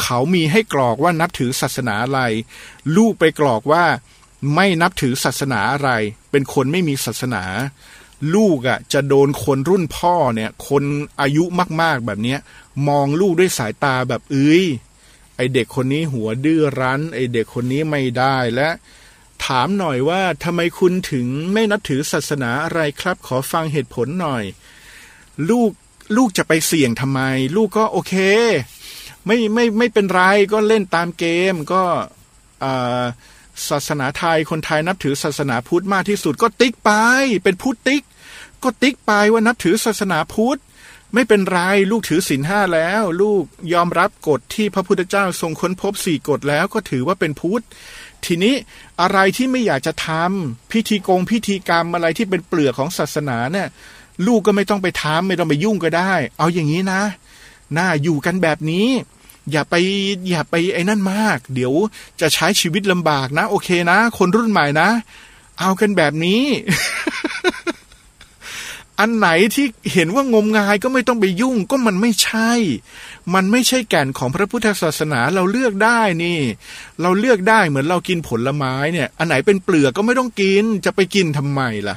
[0.00, 2.20] เขามีให้กรอกว่านับถือศาสนาอะไร
[2.96, 3.84] ลูกไปกรอกว่า
[4.54, 5.90] ไม่นับถือศาสนาอะไร
[6.30, 7.42] เป็นคนไม่มีศาสนา
[8.34, 10.84] ลูกอะ่ะจะโดนคนรุ่นพ่อเนี่ย คน
[11.20, 11.44] อายุ
[11.82, 12.38] มากๆแบบเนี้ย
[12.88, 14.64] มองลูกด้วยสายตาแบบเอ้ย
[15.36, 18.68] ไอเด็กคนนี้หัวดื้อรั้น ไอเด็กคนนี้ไม่ได้และ
[19.44, 24.44] ถามหน่อยว่าทำไมคุณถึงไม่นับถือศาสนาอะไรครับ ขอฟังเหตุผลหน่อย
[25.50, 25.70] ลูก
[26.16, 27.20] ลูกจะไปเสี่ยงทำไม
[27.56, 28.14] ลูกก็โอเค
[29.26, 31.82] ไม่ไม่ไม่เป็นไรก็เล่นตามเกมก็
[32.64, 33.04] อ่า
[33.68, 36.90] ศาสนาไทยคนไทยนับถือศาสนาพุทธมากที่สุดก็ติ๊กไป
[37.44, 38.02] เป็นพุทธติ๊ก
[38.62, 40.60] ก็ติ๊กไปว่านับถือศาสนาพุทธ
[41.14, 41.58] ไม่เป็นไร
[41.90, 47.62] ลูกถือศีลห้าแล้ว ลูกยอมรับกฎที่พระพุทธเจ้าทรงค้นพบสี่กฎแล้วก็ถือว่าเป็นพุทธ
[48.24, 48.54] ทีนี้
[49.00, 53.68] อะไรที่ไม่อยากจะทำพิธีกงพิธีกรรมอะไรที่เป็นเปลือกของศาสนาเนี่ย
[54.26, 57.02] ลูกก็ไม่ต้องไปทำไม่ต้องไปยุ่งก็ได้ เอาอย่างนี้นะ
[57.78, 58.88] น่าอยู่กันแบบนี้
[59.52, 59.74] อย่าไป
[60.30, 61.72] อย่าไปไอ้นั่นมาก เดี๋ยว
[62.20, 64.88] จะใช้ชีวิตลำบากนะ โอเคนะ คนรุ่นใหม่นะ
[65.60, 66.42] เอากันแบบนี้
[69.00, 72.52] อันไหนที่เห็นว่างมงายก็ไม่ต้องไปยุ่งก็มันไม่ใช่
[73.34, 76.40] มันไม่ใช่แก่นของพระพุทธศาสนาเราเลือกได้นี่
[77.02, 81.96] เราเลือกได้เหมือนเรากินผลไม้เนี่ย อันไหนเป็นเปลือกก็ไม่ต้องกิน จะไปกินทำไมล่ะ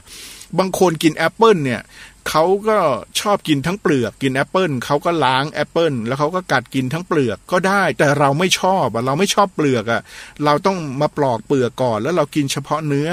[0.60, 1.82] บางคนกินแอปเปิลเนี่ย
[2.30, 2.80] เขาก็
[3.20, 10.02] ชอบกินทั้งเปลือกกินแอปเปิลเขาก็ล้างแอปเปิลแล้วเขาก็กัดกินทั้งเปลือกก็ได้ แต่เราไม่ชอบเราไม่ชอบเปลือกอะ
[10.46, 13.10] เราต้องมาปอกเปลือกก่อน แล้วเรากินเฉพาะเนื้อ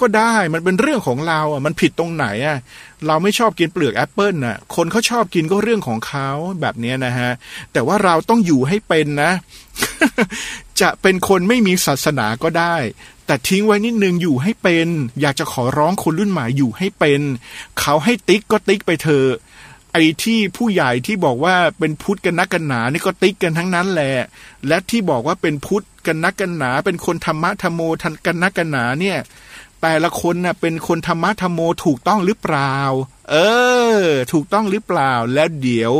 [0.00, 2.58] ก็ได้มันเป็นเรื่องของเราอะมันผิดตรงไหนอะ
[3.06, 6.28] เราไม่ชอบกินเปลือกแอปเปิลน่ะคนเขาชอบกินก็เรื่องของเขา
[6.60, 7.30] แบบนี้นะฮะ
[7.72, 9.32] แต่ว่าเราต้องอยู่ให้เป็นนะ
[10.80, 12.76] จะเป็นคนไม่มีศาสนาก็ได้
[13.26, 14.88] แต่ทิ้งไว้นิดนึงอยู่ให้เป็น
[15.20, 17.20] อยากจะขอร้องคนรุ่นใหม่อยู่ให้เป็น
[17.80, 19.28] เขาให้ติ๊กก็ติ๊กไปเถอะ
[19.92, 24.14] ไอ้ที่ผู้ใหญ่ที่บอกว่าเป็นพุทธกันนักกันหนานี่ก็ติ๊กกันทั้งนั้นแหละ
[24.68, 29.18] และที่บอกว่าเป็นพุทธกันนักกันหนา เป็นคนธรรมะธรรมโมทันกันนักกันหนาเนี่ย
[29.82, 32.74] แต่ละคนน่ะเป็นคนธรรมะธรรมโมถูกต้องหรือเปล่า
[33.30, 33.36] เอ
[33.98, 34.02] อ
[34.32, 35.92] ถูกต้องหรือเปล่าแล้วเดี๋ยว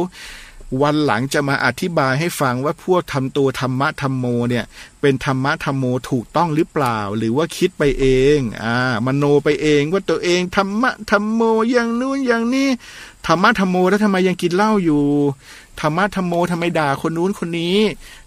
[0.81, 4.65] วันหลังจะมาอธิบายให้ฟังว่าพวกทำตัวธรรมะธรรมโมเนี่ย
[5.01, 8.07] เป็นธรรมะธรรมโมถูกต้องหรือเปล่า หรือว่าคิดไปเอ
[8.37, 12.69] งอ่ามโนไปเองว่าตัวเองธรรมะธรรมโมอย่างนู้นอย่างนี้
[13.27, 15.03] ธรรมะธรรมโมแล้วทำไมยังกินเหล้าอยู่
[15.81, 17.79] ธรรมะธรรมโมทำไมด่าคนนู้นคนนี้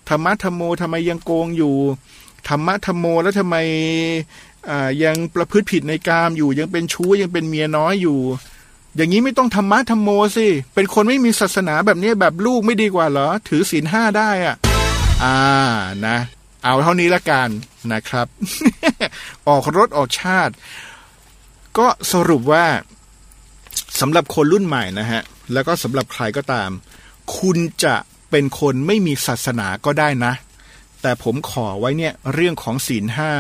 [0.10, 1.76] ธรรมะธรรมโมทำไมยังโกงอยู่
[2.48, 3.56] ธรรมะธรรมโมแล้วทำไม
[4.70, 8.20] อ่ายังประพฤติผิดในกามอยู่ยังเป็นชู้ยังเป็นเมียน้อยอยู่
[8.96, 14.56] อย่างนี้ไม่ต้องธรรมะธรรมโมสิ เป็นคนไม่มีศาสนาแบบนี้แบบลูกไม่ดีกว่าเหรอ ถือศีลห้าได้อะ
[15.24, 15.40] อ่า
[16.08, 16.18] นะ
[16.64, 17.50] เอาเท่านี้ละกัน
[17.94, 18.28] นะครับ
[19.48, 20.54] ออกรถออกชาติ
[21.78, 22.66] ก็สรุปว่า
[24.00, 25.22] สำหรับคนรุ่นใหม่นะฮะ
[25.54, 26.70] แล้วก็สำหรับใครก็ตาม
[27.38, 27.96] คุณจะ
[28.30, 30.34] เป็นคนไม่มีศาสนาก็ได้นะ
[31.02, 33.32] แต่ผมขอไว้เนี่ยเรื่องของศีลห้า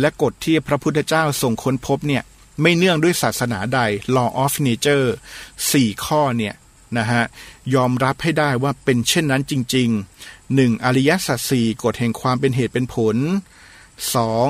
[0.00, 2.22] และกฎที่พระพุทธเจ้าทรงค้นพบเนี่ย
[2.60, 3.80] ไม่เนื่องด้วยศาสนาใด
[4.16, 5.08] law of nature
[5.72, 6.54] สี่ข้อเนี่ย
[6.98, 7.22] นะฮะ
[7.74, 13.16] ยอมรับให้ได้ว่าเป็นเช่นนั้นจริงๆหนึ่งอริยสัจสี่กฎแห่งความเป็นเหตุเป็นผล
[14.14, 14.48] สอง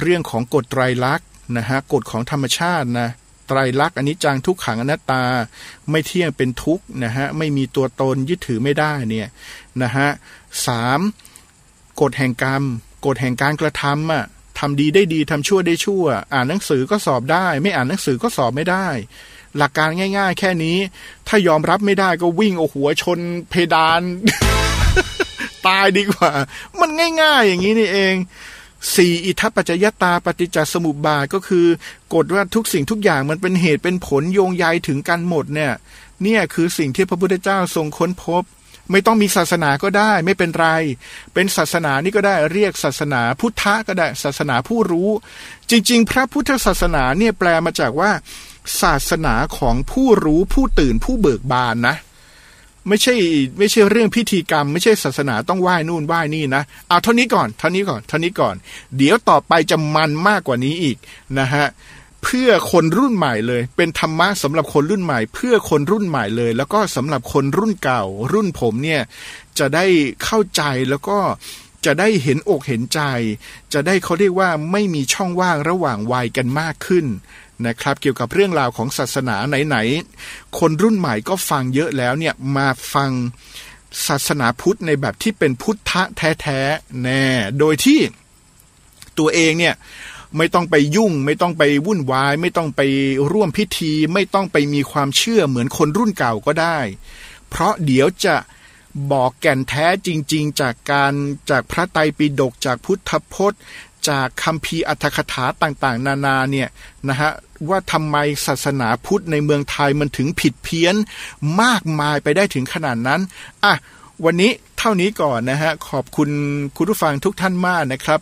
[0.00, 3.08] เรื่องของกฎไตรลักษณ์นะฮะกฎของธรรมชาตินะ
[3.48, 5.24] ไตรลักษณ์อนิจจังทุกขังอนัตตา
[5.90, 9.28] ไม่เที่ยงเป็นทุกข์นะฮะไม่มีตัวตนยึดถือไม่ได้เนี่ย
[9.82, 10.08] นะฮะ
[10.66, 11.00] สาม
[12.00, 12.62] กฎแห่งกรรม
[13.06, 14.24] กฎแห่งการกระทำอะ
[14.60, 16.04] ทำดีได้ดีทำชั่วได้ชั่ว
[16.34, 18.86] อ่านหนังสือก็สอบได้ ไม่อ่านหนังสือก็สอบไม่ได้
[19.56, 19.88] หลักการ
[20.18, 20.78] ง่าย ๆ แค่นี้
[21.28, 23.18] ถ้ายอมรับไม่ได้ก็วิ่งเอาหัวชน
[23.50, 24.02] เพดาน
[25.66, 26.32] ตายดีกว่า
[26.80, 26.90] มัน
[27.22, 28.14] ง่าย ๆ อย่างนี้นี่เอง
[28.94, 31.66] สี่อิทัปปัจจยตาปฏิจจสมุปบาทก็คือ
[32.14, 35.72] กฎว่าทุกสิ่งทุกอย่างมันเป็นเหตุเป็นผลโยงใยถึงกันหมดเนี่ย
[36.22, 38.42] เนี่ยคือสิ่งที่พระพุทธเจ้าทรงค้นพบ
[38.92, 40.68] ไม่ต้องมีศาสนาก็ได้ ไม่เป็นไร
[41.34, 45.10] เป็นศาสนานี่ก็ได้เรียกศาสนาพุทธะก็ได้ ศาสนาผู้รู้
[45.70, 48.10] จริง ๆ พระพุทธศาสนาเนี่ยแปลมาจากว่า
[48.82, 51.96] ศาสนาของผู้รู้ผู้ตื่นผู้เบิกบานนะ
[52.88, 53.14] ไม่ใช่
[53.58, 58.54] ไม่ใช่เรื่องพิธีกรรม ไม่ใช่ศาสนาต้องไหว้นู่นไหว้นี่นะเอาเท่านี้ก่อนเท่านี้ก่อนเท่านี้ก่อน
[58.96, 60.96] เดี๋ยวต่อไปจะมันมากกว่านี้อีก
[61.38, 61.66] นะฮะ
[62.24, 68.02] เพื่อคนรุ่นใหม่เลย เป็นธรรมะสำหรับคนรุ่นใหม่ เพื่อคนรุ่นใหม่เลย แล้วก็สำหรับคนรุ่นเก่า
[68.32, 69.02] รุ่นผมเนี่ย
[69.58, 69.86] จะได้
[70.24, 71.18] เข้าใจแล้วก็
[71.86, 73.00] จะได้เห็นอกเห็นใจ
[73.72, 77.06] จะได้เขาเรียกว่าไม่มีช่องว่างระหว่างวัยกันมากขึ้น
[77.66, 83.10] นะครับ เกี่ยวกับเรื่องราวของศาสนาไหนๆคนรุ่นใหม่ก็ฟังเยอะแล้วเนี่ยมาฟัง
[84.06, 87.24] ศาสนาพุทธในแบบที่เป็นพุทธะแท้ๆแน่
[87.58, 88.00] โดยที่
[89.18, 89.74] ตัวเองเนี่ย
[90.36, 92.80] ไม่ต้องไปยุ่ง ไม่ต้องไปวุ่นวาย ไม่ต้องไป
[93.32, 96.78] ร่วมพิธี ไม่ต้องไปมีความเชื่อเหมือนคนรุ่นเก่าก็ได้
[97.48, 98.36] เพราะเดี๋ยวจะ
[99.12, 101.12] บอกแก่นแท้จริง ๆ จากการ
[101.50, 103.60] จากพระไตรปิฎกจากพุทธพจน์
[104.08, 106.68] จากคำพีอัตถคถาต่างๆ นานาเนี่ย
[107.08, 107.30] นะฮะ
[107.68, 108.16] ว่าทำไม
[108.46, 110.94] ศาสนาพุทธในเมืองไทยมันถึงผิดเพี้ยน
[111.62, 113.20] มากมายไปได้ถึงขนาดนั้น
[113.64, 113.74] อะ
[114.24, 116.30] วันนี้เท่านี้ก่อนนะฮะ ขอบคุณ
[116.76, 118.20] คุณผู้ฟังทุกท่านมากนะครับ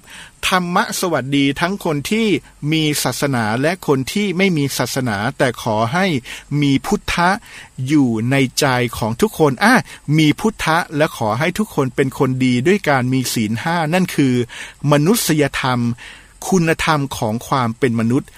[0.49, 2.27] ธรรมะสวัสดีทั้งคนที่
[2.73, 6.07] มีศาสนาและคนที่ไม่มีศาสนา แต่ขอให้
[6.63, 7.31] มีพุทธะ
[7.89, 8.67] อยู่ในใจ
[8.99, 9.75] ของทุกคนอะ
[10.19, 14.35] มีพุทธะและขอให้ทุกคนเป็นคนดีด้วยการมีศีลห้านั่นคือ
[14.93, 15.81] มนุษยธรรม
[16.49, 18.29] คุณธรรมของความเป็นมนุษย์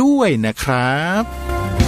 [0.00, 1.83] ด้วยนะครับ